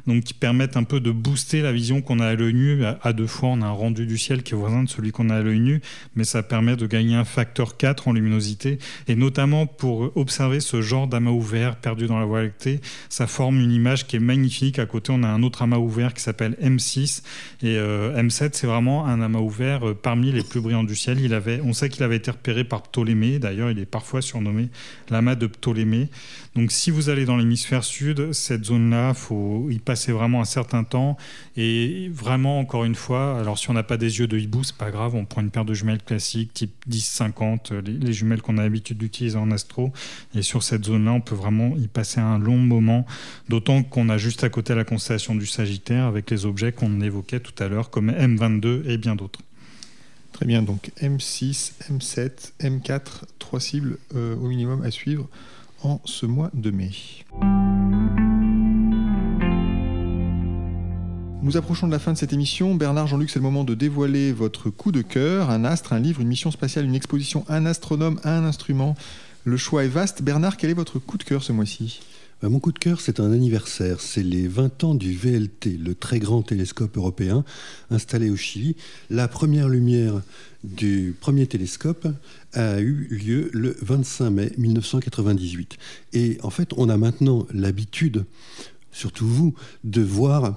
donc 0.06 0.22
qui 0.24 0.34
permettent 0.34 0.76
un 0.76 0.84
peu 0.84 1.00
de 1.00 1.10
booster 1.10 1.60
la 1.60 1.72
vision 1.72 2.02
qu'on 2.02 2.20
a 2.20 2.26
à 2.26 2.34
l'œil 2.34 2.54
nu. 2.54 2.84
À, 2.84 3.12
deux 3.12 3.26
fois, 3.26 3.48
on 3.50 3.62
a 3.62 3.66
un 3.66 3.70
rendu 3.70 4.06
du 4.06 4.18
ciel 4.18 4.42
qui 4.42 4.54
est 4.54 4.56
voisin 4.56 4.84
de 4.84 4.88
celui 4.88 5.10
qu'on 5.10 5.30
a 5.30 5.36
à 5.36 5.42
l'œil 5.42 5.60
nu, 5.60 5.80
mais 6.14 6.24
ça 6.24 6.42
permet 6.42 6.76
de 6.76 6.86
gagner 6.86 7.16
un 7.16 7.24
facteur 7.24 7.76
4 7.76 8.08
en 8.08 8.12
luminosité. 8.12 8.78
Et 9.08 9.16
notamment 9.16 9.66
pour 9.66 10.16
observer 10.16 10.60
ce 10.60 10.82
genre 10.82 11.08
d'amas 11.08 11.30
ouvert 11.30 11.76
perdu 11.76 12.06
dans 12.06 12.18
la 12.18 12.26
Voie 12.26 12.42
lactée, 12.42 12.80
ça 13.08 13.26
forme 13.26 13.60
une 13.60 13.72
image 13.72 14.06
qui 14.06 14.16
est 14.16 14.20
magnifique. 14.20 14.78
À 14.78 14.86
côté, 14.86 15.12
on 15.12 15.22
a 15.22 15.28
un 15.28 15.42
autre 15.42 15.62
amas 15.62 15.78
ouvert 15.78 15.95
qui 16.14 16.22
s'appelle 16.22 16.56
M6. 16.62 17.22
Et 17.62 17.76
euh, 17.78 18.20
M7, 18.22 18.50
c'est 18.52 18.66
vraiment 18.66 19.06
un 19.06 19.20
amas 19.20 19.38
ouvert 19.38 19.88
euh, 19.88 19.94
parmi 19.94 20.32
les 20.32 20.42
plus 20.42 20.60
brillants 20.60 20.84
du 20.84 20.94
ciel. 20.94 21.20
Il 21.20 21.34
avait, 21.34 21.60
on 21.62 21.72
sait 21.72 21.88
qu'il 21.88 22.02
avait 22.02 22.16
été 22.16 22.30
repéré 22.30 22.64
par 22.64 22.82
Ptolémée. 22.82 23.38
D'ailleurs, 23.38 23.70
il 23.70 23.78
est 23.78 23.86
parfois 23.86 24.22
surnommé 24.22 24.68
l'amas 25.10 25.34
de 25.34 25.46
Ptolémée. 25.46 26.08
Donc, 26.54 26.72
si 26.72 26.90
vous 26.90 27.10
allez 27.10 27.24
dans 27.24 27.36
l'hémisphère 27.36 27.84
sud, 27.84 28.32
cette 28.32 28.64
zone-là, 28.64 29.14
faut 29.14 29.68
y 29.70 29.78
passer 29.78 30.12
vraiment 30.12 30.40
un 30.40 30.46
certain 30.46 30.84
temps. 30.84 31.16
Et 31.56 32.10
vraiment, 32.12 32.58
encore 32.58 32.84
une 32.84 32.94
fois, 32.94 33.38
alors 33.38 33.58
si 33.58 33.70
on 33.70 33.74
n'a 33.74 33.82
pas 33.82 33.96
des 33.96 34.18
yeux 34.18 34.26
de 34.26 34.38
hibou, 34.38 34.64
c'est 34.64 34.76
pas 34.76 34.90
grave. 34.90 35.14
On 35.14 35.24
prend 35.24 35.42
une 35.42 35.50
paire 35.50 35.64
de 35.64 35.74
jumelles 35.74 36.02
classiques, 36.02 36.52
type 36.54 36.72
10-50, 36.88 37.74
les, 37.80 37.92
les, 37.92 38.12
jumelles 38.12 38.42
qu'on 38.42 38.58
a 38.58 38.62
l'habitude 38.62 38.98
d'utiliser 38.98 39.36
en 39.36 39.50
astro. 39.50 39.92
Et 40.34 40.42
sur 40.42 40.62
cette 40.62 40.84
zone-là, 40.84 41.12
on 41.12 41.20
peut 41.20 41.34
vraiment 41.34 41.76
y 41.76 41.88
passer 41.88 42.20
un 42.20 42.38
long 42.38 42.58
moment. 42.58 43.06
D'autant 43.48 43.82
qu'on 43.82 44.08
a 44.08 44.18
juste 44.18 44.44
à 44.44 44.48
côté 44.48 44.74
la 44.74 44.84
constellation 44.84 45.34
du 45.34 45.46
Sagittaire 45.46 45.85
avec 45.94 46.30
les 46.30 46.46
objets 46.46 46.72
qu'on 46.72 47.00
évoquait 47.00 47.40
tout 47.40 47.54
à 47.62 47.68
l'heure, 47.68 47.90
comme 47.90 48.10
M22 48.10 48.88
et 48.88 48.98
bien 48.98 49.16
d'autres. 49.16 49.40
Très 50.32 50.46
bien, 50.46 50.62
donc 50.62 50.90
M6, 51.00 51.72
M7, 51.90 52.52
M4, 52.60 53.22
trois 53.38 53.60
cibles 53.60 53.98
euh, 54.14 54.36
au 54.36 54.48
minimum 54.48 54.82
à 54.82 54.90
suivre 54.90 55.28
en 55.82 56.00
ce 56.04 56.26
mois 56.26 56.50
de 56.52 56.70
mai. 56.70 56.90
Nous 61.42 61.56
approchons 61.56 61.86
de 61.86 61.92
la 61.92 61.98
fin 61.98 62.12
de 62.12 62.18
cette 62.18 62.32
émission. 62.32 62.74
Bernard, 62.74 63.06
Jean-Luc, 63.06 63.30
c'est 63.30 63.38
le 63.38 63.44
moment 63.44 63.62
de 63.62 63.74
dévoiler 63.74 64.32
votre 64.32 64.68
coup 64.68 64.90
de 64.90 65.02
cœur, 65.02 65.48
un 65.50 65.64
astre, 65.64 65.92
un 65.92 66.00
livre, 66.00 66.20
une 66.20 66.28
mission 66.28 66.50
spatiale, 66.50 66.84
une 66.84 66.94
exposition, 66.96 67.44
un 67.48 67.64
astronome, 67.66 68.18
un 68.24 68.44
instrument. 68.44 68.96
Le 69.44 69.56
choix 69.56 69.84
est 69.84 69.88
vaste. 69.88 70.22
Bernard, 70.22 70.56
quel 70.56 70.70
est 70.70 70.74
votre 70.74 70.98
coup 70.98 71.18
de 71.18 71.22
cœur 71.22 71.44
ce 71.44 71.52
mois-ci? 71.52 72.00
Mon 72.42 72.60
coup 72.60 72.72
de 72.72 72.78
cœur, 72.78 73.00
c'est 73.00 73.18
un 73.18 73.32
anniversaire. 73.32 74.00
C'est 74.00 74.22
les 74.22 74.46
20 74.46 74.84
ans 74.84 74.94
du 74.94 75.14
VLT, 75.14 75.78
le 75.78 75.94
très 75.94 76.18
grand 76.18 76.42
télescope 76.42 76.96
européen 76.96 77.44
installé 77.90 78.30
au 78.30 78.36
Chili. 78.36 78.76
La 79.10 79.26
première 79.26 79.68
lumière 79.68 80.20
du 80.62 81.14
premier 81.18 81.46
télescope 81.46 82.06
a 82.52 82.80
eu 82.80 83.08
lieu 83.10 83.50
le 83.52 83.76
25 83.80 84.30
mai 84.30 84.52
1998. 84.58 85.78
Et 86.12 86.38
en 86.42 86.50
fait, 86.50 86.70
on 86.76 86.88
a 86.88 86.96
maintenant 86.96 87.46
l'habitude, 87.52 88.24
surtout 88.92 89.26
vous, 89.26 89.54
de 89.84 90.02
voir 90.02 90.44
euh, 90.44 90.50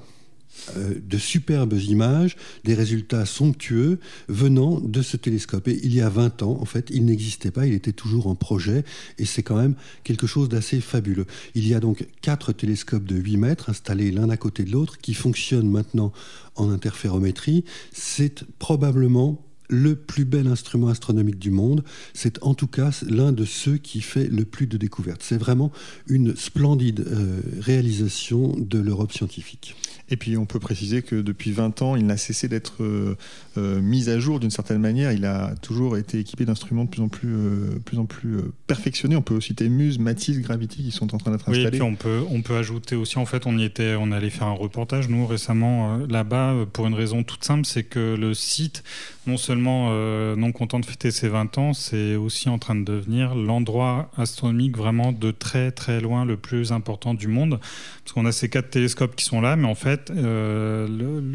de 0.76 1.18
superbes 1.18 1.74
images, 1.74 2.36
des 2.64 2.74
résultats 2.74 3.26
somptueux 3.26 4.00
venant 4.28 4.80
de 4.80 5.02
ce 5.02 5.18
télescope. 5.18 5.68
Et 5.68 5.80
il 5.84 5.94
y 5.94 6.02
a 6.02 6.10
20 6.10 6.44
ans, 6.44 6.58
en 6.62 6.66
fait, 6.66 6.90
il 6.92 7.06
n'existait 7.06 7.52
pas, 7.52 7.66
il 7.66 7.74
était 7.74 7.92
toujours 7.92 8.28
en 8.28 8.36
projet, 8.36 8.84
et 9.18 9.26
c'est 9.26 9.44
quand 9.44 9.58
même 9.58 9.76
quelque 10.04 10.28
chose 10.28 10.50
d'assez 10.50 10.82
fabuleux. 10.82 11.26
Il 11.56 11.68
y 11.68 11.74
a 11.74 11.80
donc 11.80 12.08
quatre 12.22 12.54
télescopes 12.54 13.06
de 13.06 13.16
8 13.16 13.38
mètres 13.38 13.70
installés 13.70 14.12
l'un 14.12 14.30
à 14.30 14.38
côté 14.38 14.64
de 14.64 14.72
l'autre 14.72 14.98
qui 14.98 15.14
fonctionnent 15.14 15.70
maintenant 15.70 16.12
en 16.56 16.70
interférométrie. 16.70 17.64
C'est 17.92 18.44
probablement 18.60 19.49
le 19.70 19.96
plus 19.96 20.26
bel 20.26 20.48
instrument 20.48 20.90
astronomique 20.90 21.40
du 21.40 21.52
monde. 21.52 21.84
C'est 22.14 22.42
en 22.44 22.54
tout 22.54 22.68
cas 22.68 22.92
l'un 23.08 23.32
de 23.32 23.46
ceux 23.46 23.78
qui 23.78 24.02
fait 24.02 24.28
le 24.28 24.44
plus 24.46 24.68
de 24.68 24.78
découvertes. 24.78 25.24
C'est 25.24 25.38
vraiment 25.38 25.72
une 26.08 26.36
splendide 26.36 27.06
euh, 27.08 27.42
réalisation 27.62 28.56
de 28.58 28.80
l'Europe 28.80 29.14
scientifique. 29.14 29.76
Et 30.12 30.18
puis 30.18 30.38
on 30.38 30.46
peut 30.46 30.60
préciser 30.60 31.02
que 31.02 31.16
depuis 31.16 31.52
20 31.52 31.82
ans, 31.82 31.96
il 31.96 32.06
n'a 32.06 32.18
cessé 32.18 32.48
d'être 32.48 32.84
euh, 32.84 33.16
euh, 33.58 33.80
mis 33.80 34.10
à 34.10 34.20
jour 34.20 34.40
d'une 34.40 34.50
certaine 34.50 34.80
manière. 34.80 35.12
Il 35.12 35.26
a 35.26 35.56
toujours 35.62 35.98
été 35.98 36.20
équipé 36.20 36.46
d'instruments 36.46 36.86
de 36.86 36.90
plus 36.90 37.02
en 37.02 37.10
plus, 37.10 37.34
euh, 37.34 37.80
plus, 37.86 37.98
en 37.98 38.06
plus 38.06 38.38
perfectionnés. 38.68 39.16
On 39.16 39.22
peut 39.22 39.40
citer 39.40 39.70
Muse, 39.70 40.00
Matisse, 40.00 40.40
Gravity 40.40 40.84
qui 40.84 40.92
sont 40.92 41.14
en 41.14 41.18
train 41.18 41.32
d'être 41.32 41.48
installés. 41.48 41.60
Oui, 41.60 41.68
et 41.68 41.72
puis 41.72 41.82
on 41.82 41.96
peut, 41.96 42.24
on 42.30 42.42
peut 42.42 42.56
ajouter 42.56 42.96
aussi, 42.96 43.20
en 43.20 43.26
fait, 43.26 43.46
on 43.46 43.58
y 43.58 43.64
était, 43.64 43.96
on 43.96 44.12
allait 44.12 44.30
faire 44.30 44.48
un 44.48 44.54
reportage, 44.54 45.10
nous, 45.10 45.26
récemment, 45.26 45.98
là-bas, 46.10 46.66
pour 46.74 46.88
une 46.88 46.96
raison 46.96 47.24
toute 47.24 47.44
simple, 47.44 47.66
c'est 47.66 47.84
que 47.84 48.16
le 48.20 48.34
site, 48.34 48.84
non 49.30 49.38
seulement 49.38 49.92
non 50.36 50.52
content 50.52 50.80
de 50.80 50.86
fêter 50.86 51.12
ses 51.12 51.30
20 51.30 51.58
ans, 51.58 51.74
c'est 51.74 52.16
aussi 52.16 52.50
en 52.50 52.58
train 52.58 52.76
de 52.76 52.84
devenir 52.84 53.36
l'endroit 53.36 54.10
astronomique 54.18 54.76
vraiment 54.78 55.12
de 55.12 55.32
très 55.32 55.72
très 55.72 56.02
loin 56.02 56.26
le 56.26 56.38
plus 56.38 56.72
important 56.72 57.14
du 57.14 57.28
monde. 57.28 57.60
Parce 58.04 58.14
qu'on 58.14 58.26
a 58.26 58.32
ces 58.32 58.50
quatre 58.50 58.72
télescopes 58.72 59.16
qui 59.16 59.26
sont 59.26 59.42
là, 59.42 59.56
mais 59.56 59.68
en 59.68 59.76
fait, 59.76 60.12
euh, 60.12 60.88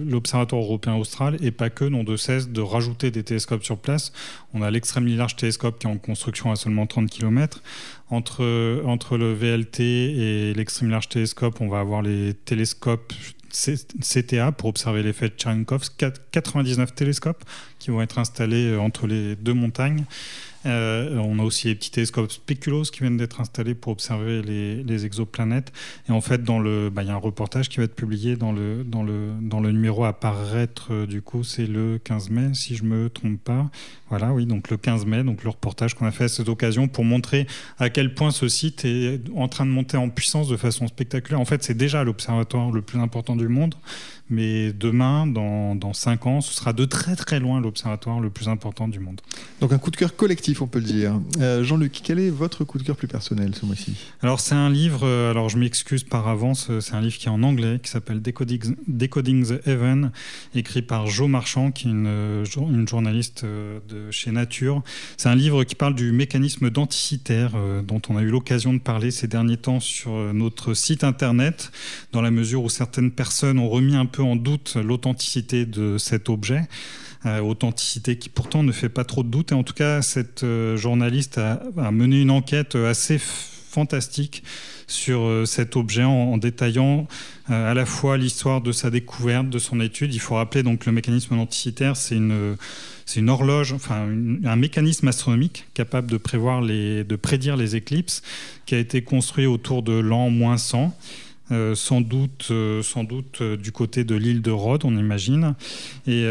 l'Observatoire 0.08 0.62
européen 0.62 0.96
austral 0.96 1.36
et 1.40 1.50
pas 1.50 1.70
que 1.70 1.84
n'ont 1.84 2.04
de 2.04 2.16
cesse 2.16 2.48
de 2.48 2.60
rajouter 2.60 3.10
des 3.10 3.22
télescopes 3.22 3.62
sur 3.62 3.78
place. 3.78 4.12
On 4.52 4.62
a 4.62 4.70
l'extrêmement 4.70 5.16
large 5.16 5.36
télescope 5.36 5.78
qui 5.78 5.86
est 5.86 5.90
en 5.90 5.98
construction 5.98 6.50
à 6.50 6.56
seulement 6.56 6.86
30 6.86 7.08
km. 7.08 7.62
Entre, 8.10 8.82
entre 8.84 9.16
le 9.16 9.32
VLT 9.32 9.80
et 9.80 10.54
l'extrême 10.54 10.90
large 10.90 11.08
télescope, 11.08 11.60
on 11.60 11.68
va 11.68 11.80
avoir 11.80 12.02
les 12.02 12.34
télescopes 12.34 13.12
CTA 13.54 14.52
pour 14.52 14.68
observer 14.68 15.02
l'effet 15.02 15.28
de 15.28 15.34
Cherenkov, 15.36 15.88
99 16.32 16.94
télescopes 16.94 17.44
qui 17.78 17.90
vont 17.90 18.02
être 18.02 18.18
installés 18.18 18.76
entre 18.76 19.06
les 19.06 19.36
deux 19.36 19.54
montagnes. 19.54 20.04
Euh, 20.66 21.16
on 21.18 21.38
a 21.38 21.42
aussi 21.42 21.68
les 21.68 21.74
petits 21.74 21.90
télescopes 21.90 22.30
Speculos 22.30 22.84
qui 22.84 23.00
viennent 23.00 23.16
d'être 23.16 23.40
installés 23.40 23.74
pour 23.74 23.92
observer 23.92 24.42
les, 24.42 25.04
exoplanètes. 25.04 25.72
Et 26.08 26.12
en 26.12 26.20
fait, 26.20 26.44
dans 26.44 26.58
le, 26.58 26.88
bah, 26.88 27.02
il 27.02 27.08
y 27.08 27.10
a 27.10 27.14
un 27.14 27.18
reportage 27.18 27.68
qui 27.68 27.78
va 27.78 27.84
être 27.84 27.94
publié 27.94 28.36
dans 28.36 28.52
le, 28.52 28.84
dans 28.84 29.02
le, 29.02 29.32
dans 29.40 29.60
le 29.60 29.72
numéro 29.72 30.04
à 30.04 30.12
paraître. 30.12 30.88
Euh, 30.92 31.06
du 31.06 31.20
coup, 31.20 31.44
c'est 31.44 31.66
le 31.66 31.98
15 32.02 32.30
mai, 32.30 32.54
si 32.54 32.76
je 32.76 32.84
me 32.84 33.10
trompe 33.10 33.40
pas. 33.42 33.70
Voilà, 34.08 34.32
oui, 34.32 34.46
donc 34.46 34.70
le 34.70 34.76
15 34.76 35.06
mai, 35.06 35.24
donc 35.24 35.42
le 35.42 35.50
reportage 35.50 35.94
qu'on 35.94 36.06
a 36.06 36.12
fait 36.12 36.24
à 36.24 36.28
cette 36.28 36.48
occasion 36.48 36.88
pour 36.88 37.04
montrer 37.04 37.46
à 37.78 37.90
quel 37.90 38.14
point 38.14 38.30
ce 38.30 38.48
site 38.48 38.84
est 38.84 39.20
en 39.36 39.48
train 39.48 39.66
de 39.66 39.70
monter 39.70 39.96
en 39.96 40.08
puissance 40.08 40.48
de 40.48 40.56
façon 40.56 40.86
spectaculaire. 40.86 41.40
En 41.40 41.44
fait, 41.44 41.62
c'est 41.64 41.76
déjà 41.76 42.04
l'observatoire 42.04 42.70
le 42.70 42.82
plus 42.82 42.98
important 42.98 43.36
du 43.36 43.48
monde 43.48 43.74
mais 44.30 44.72
demain, 44.72 45.26
dans, 45.26 45.74
dans 45.74 45.92
5 45.92 46.26
ans, 46.26 46.40
ce 46.40 46.54
sera 46.54 46.72
de 46.72 46.84
très 46.84 47.14
très 47.14 47.40
loin 47.40 47.60
l'observatoire 47.60 48.20
le 48.20 48.30
plus 48.30 48.48
important 48.48 48.88
du 48.88 48.98
monde. 48.98 49.20
Donc 49.60 49.72
un 49.72 49.78
coup 49.78 49.90
de 49.90 49.96
cœur 49.96 50.16
collectif, 50.16 50.62
on 50.62 50.66
peut 50.66 50.78
le 50.78 50.86
dire. 50.86 51.20
Euh, 51.40 51.62
Jean-Luc, 51.62 52.00
quel 52.02 52.18
est 52.18 52.30
votre 52.30 52.64
coup 52.64 52.78
de 52.78 52.82
cœur 52.82 52.96
plus 52.96 53.08
personnel 53.08 53.54
ce 53.54 53.66
mois-ci? 53.66 53.94
Alors 54.22 54.40
c'est 54.40 54.54
un 54.54 54.70
livre, 54.70 55.00
euh, 55.04 55.30
alors 55.30 55.50
je 55.50 55.58
m'excuse 55.58 56.04
par 56.04 56.26
avance, 56.28 56.68
euh, 56.70 56.80
c'est 56.80 56.94
un 56.94 57.00
livre 57.00 57.16
qui 57.18 57.26
est 57.26 57.30
en 57.30 57.42
anglais, 57.42 57.80
qui 57.82 57.90
s'appelle 57.90 58.22
Decoding, 58.22 58.74
Decoding, 58.88 59.46
the 59.46 59.66
Heaven, 59.66 60.10
écrit 60.54 60.82
par 60.82 61.06
Jo 61.06 61.28
Marchand, 61.28 61.70
qui 61.70 61.88
est 61.88 61.90
une, 61.90 62.44
une 62.56 62.88
journaliste 62.88 63.44
de 63.44 64.10
chez 64.10 64.30
Nature. 64.30 64.82
C'est 65.16 65.28
un 65.28 65.34
livre 65.34 65.64
qui 65.64 65.74
parle 65.74 65.94
du 65.94 66.12
mécanisme 66.12 66.70
denticitaire, 66.70 67.52
dont 67.86 68.00
on 68.08 68.16
a 68.16 68.22
eu 68.22 68.28
l'occasion 68.28 68.72
de 68.72 68.78
parler 68.78 69.10
ces 69.10 69.28
derniers 69.28 69.56
temps 69.56 69.80
sur 69.80 70.12
notre 70.32 70.74
site 70.74 71.04
internet, 71.04 71.70
dans 72.12 72.22
la 72.22 72.30
mesure 72.30 72.64
où 72.64 72.70
certaines 72.70 73.10
personnes 73.10 73.58
ont 73.58 73.68
remis 73.68 73.96
un 73.96 74.06
peu 74.06 74.13
en 74.20 74.36
doute 74.36 74.76
l'authenticité 74.76 75.66
de 75.66 75.98
cet 75.98 76.28
objet. 76.28 76.62
Euh, 77.26 77.40
authenticité 77.40 78.18
qui 78.18 78.28
pourtant 78.28 78.62
ne 78.62 78.72
fait 78.72 78.90
pas 78.90 79.04
trop 79.04 79.22
de 79.22 79.28
doute. 79.28 79.52
Et 79.52 79.54
en 79.54 79.62
tout 79.62 79.72
cas, 79.72 80.02
cette 80.02 80.44
euh, 80.44 80.76
journaliste 80.76 81.38
a, 81.38 81.62
mené 81.90 82.20
une 82.20 82.30
enquête 82.30 82.74
assez 82.74 83.18
fantastique 83.18 84.42
sur 84.86 85.42
cet 85.46 85.76
objet 85.76 86.04
en, 86.04 86.36
détaillant 86.36 87.08
à 87.48 87.72
la 87.74 87.86
fois 87.86 88.18
l'histoire 88.18 88.60
de 88.60 88.70
sa 88.70 88.90
découverte, 88.90 89.48
de 89.48 89.58
son 89.58 89.80
étude. 89.80 90.14
Il 90.14 90.20
faut 90.20 90.34
rappeler 90.34 90.62
donc 90.62 90.86
le 90.86 90.92
mécanisme 90.92 91.36
anticitaire, 91.38 91.96
c'est 91.96 92.16
une 92.16 92.56
c'est 93.06 93.20
une 93.20 93.30
horloge, 93.30 93.72
enfin 93.72 94.06
un 94.44 94.56
mécanisme 94.56 95.08
astronomique 95.08 95.66
capable 95.74 96.10
de, 96.10 96.16
prévoir 96.16 96.62
les, 96.62 97.04
de 97.04 97.16
prédire 97.16 97.56
les 97.56 97.76
éclipses 97.76 98.22
qui 98.66 98.74
a 98.74 98.78
été 98.78 99.02
construit 99.02 99.46
autour 99.46 99.82
de 99.82 99.92
l'an 99.92 100.30
moins 100.30 100.56
100 100.56 100.96
euh, 101.52 101.74
sans 101.74 102.00
doute, 102.00 102.48
euh, 102.50 102.82
sans 102.82 103.04
doute 103.04 103.42
euh, 103.42 103.58
du 103.58 103.70
côté 103.70 104.04
de 104.04 104.14
l'île 104.14 104.40
de 104.40 104.50
Rhodes, 104.50 104.86
on 104.86 104.96
imagine. 104.96 105.54
Et 106.06 106.24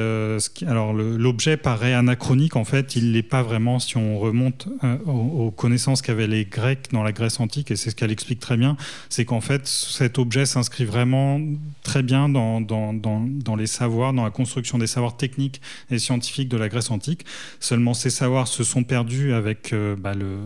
alors 0.66 0.94
l'objet 0.94 1.58
paraît 1.58 1.94
anachronique, 1.94 2.56
en 2.56 2.66
fait, 2.66 2.96
il 2.96 3.12
l'est 3.12 3.22
pas 3.22 3.44
vraiment 3.44 3.80
si 3.80 3.98
on 3.98 4.18
remonte 4.18 4.68
aux, 5.06 5.52
connaissances 5.52 6.02
qu'avaient 6.02 6.28
les 6.28 6.46
Grecs 6.46 6.92
dans 6.92 7.04
la 7.04 7.12
Grèce 7.12 7.40
antique, 7.40 7.72
et 7.72 7.76
c'est 7.76 7.90
ce 7.90 7.96
qu'elle 7.96 8.12
explique 8.12 8.40
très 8.40 8.58
bien, 8.58 8.78
c'est 9.10 9.26
qu'en 9.26 9.42
fait 9.42 9.68
cet 9.68 10.20
objet 10.20 10.46
s'inscrit 10.46 10.86
vraiment 10.86 11.40
très 11.84 12.04
bien 12.04 12.30
dans, 12.30 12.60
les 13.58 13.68
savoirs, 13.68 14.14
dans 14.14 14.24
la 14.24 14.32
construction 14.32 14.78
des 14.78 14.88
savoirs 14.88 15.18
techniques 15.18 15.62
et 15.90 16.00
scientifiques 16.00 16.50
de 16.50 16.58
la 16.58 16.70
Grèce 16.70 16.92
antique. 16.92 17.26
Seulement 17.60 17.94
ces 17.94 18.10
savoirs 18.10 18.48
se 18.48 18.64
sont 18.64 18.84
perdus 18.84 19.34
avec 19.34 19.74
bah, 20.00 20.14
le, 20.14 20.38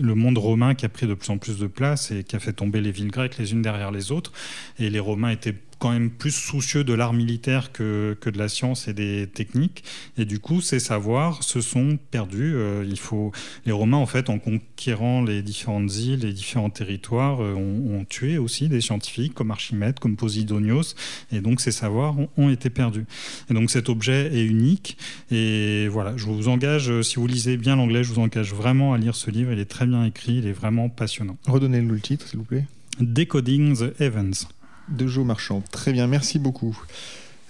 le 0.00 0.14
monde 0.14 0.38
romain 0.38 0.74
qui 0.74 0.86
a 0.86 0.88
pris 0.88 1.06
de 1.06 1.14
plus 1.14 1.30
en 1.30 1.38
plus 1.38 1.58
de 1.58 1.66
place 1.66 2.10
et 2.10 2.24
qui 2.24 2.36
a 2.36 2.38
fait 2.38 2.52
tomber 2.52 2.80
les 2.80 2.90
villes 2.90 3.10
grecques 3.14 3.38
les 3.38 3.52
unes 3.52 3.62
derrière 3.62 3.90
les 3.90 4.12
autres. 4.12 4.32
Et 4.78 4.90
les 4.90 5.00
Romains 5.00 5.30
étaient 5.30 5.54
quand 5.78 5.92
même 5.92 6.10
plus 6.10 6.30
soucieux 6.30 6.84
de 6.84 6.94
l'art 6.94 7.12
militaire 7.12 7.72
que, 7.72 8.16
que, 8.20 8.30
de 8.30 8.38
la 8.38 8.48
science 8.48 8.88
et 8.88 8.94
des 8.94 9.26
techniques. 9.26 9.84
Et 10.16 10.24
du 10.24 10.38
coup, 10.38 10.62
ces 10.62 10.78
savoirs 10.78 11.42
se 11.42 11.60
sont 11.60 11.98
perdus. 12.10 12.54
Euh, 12.54 12.86
il 12.88 12.98
faut... 12.98 13.32
Les 13.66 13.72
Romains, 13.72 13.98
en 13.98 14.06
fait, 14.06 14.30
en 14.30 14.38
conquérant 14.38 15.22
les 15.22 15.42
différentes 15.42 15.94
îles, 15.96 16.20
les 16.20 16.32
différents 16.32 16.70
territoires, 16.70 17.42
euh, 17.42 17.52
ont, 17.54 18.04
tué 18.08 18.38
aussi 18.38 18.68
des 18.68 18.80
scientifiques 18.80 19.34
comme 19.34 19.50
Archimède, 19.50 19.98
comme 19.98 20.16
Posidonios. 20.16 20.94
Et 21.32 21.40
donc, 21.40 21.60
ces 21.60 21.72
savoirs 21.72 22.16
ont, 22.36 22.48
été 22.48 22.70
perdus. 22.70 23.04
Et 23.50 23.54
donc, 23.54 23.70
cet 23.70 23.88
objet 23.90 24.34
est 24.34 24.44
unique. 24.44 24.96
Et 25.30 25.88
voilà, 25.88 26.16
je 26.16 26.24
vous 26.24 26.48
engage, 26.48 26.90
euh, 26.90 27.02
si 27.02 27.16
vous 27.16 27.26
lisez 27.26 27.56
bien 27.56 27.76
l'anglais, 27.76 28.04
je 28.04 28.12
vous 28.12 28.20
engage 28.20 28.54
vraiment 28.54 28.94
à 28.94 28.98
lire 28.98 29.14
ce 29.14 29.30
livre. 29.30 29.52
Il 29.52 29.58
est 29.58 29.64
très 29.64 29.86
bien 29.86 30.04
écrit, 30.04 30.36
il 30.36 30.46
est 30.46 30.52
vraiment 30.52 30.88
passionnant. 30.88 31.36
Redonnez-le 31.46 31.88
le 31.88 32.00
titre, 32.00 32.26
s'il 32.26 32.38
vous 32.38 32.44
plaît. 32.44 32.64
Decoding 33.00 33.76
the 33.76 34.00
Heavens. 34.00 34.48
De 34.88 35.06
Joe 35.06 35.24
Marchand. 35.24 35.62
Très 35.70 35.92
bien, 35.92 36.06
merci 36.06 36.38
beaucoup. 36.38 36.78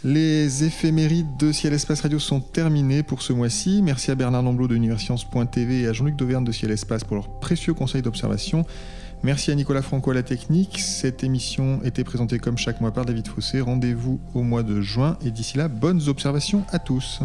Les 0.05 0.65
éphémérides 0.65 1.39
de 1.39 1.51
Ciel 1.51 1.73
Espace 1.73 2.03
Radio 2.03 2.19
sont 2.19 2.41
terminées 2.41 3.03
pour 3.03 3.23
ce 3.23 3.33
mois-ci. 3.33 3.81
Merci 3.83 4.11
à 4.11 4.15
Bernard 4.15 4.43
Lamblot 4.43 4.69
de 4.69 4.77
Universcience.tv 4.77 5.81
et 5.81 5.87
à 5.87 5.95
Jean-Luc 5.95 6.17
Dauvergne 6.17 6.45
de 6.45 6.53
Ciel 6.53 6.71
Espace 6.71 7.05
pour 7.05 7.17
leurs 7.17 7.41
précieux 7.41 7.73
conseils 7.73 8.03
d'observation. 8.03 8.67
Merci 9.23 9.51
à 9.51 9.55
Nicolas 9.55 9.81
Franco 9.81 10.11
à 10.11 10.15
la 10.15 10.23
technique. 10.23 10.79
Cette 10.79 11.25
émission 11.25 11.81
était 11.85 12.05
présentée 12.05 12.39
comme 12.39 12.59
chaque 12.59 12.83
mois 12.83 12.93
par 12.93 13.07
David 13.07 13.27
Fossé. 13.27 13.63
Rendez-vous 13.63 14.21
au 14.35 14.43
mois 14.43 14.63
de 14.63 14.83
juin 14.83 15.17
et 15.25 15.31
d'ici 15.31 15.57
là, 15.57 15.69
bonnes 15.69 16.07
observations 16.09 16.65
à 16.71 16.79
tous. 16.79 17.23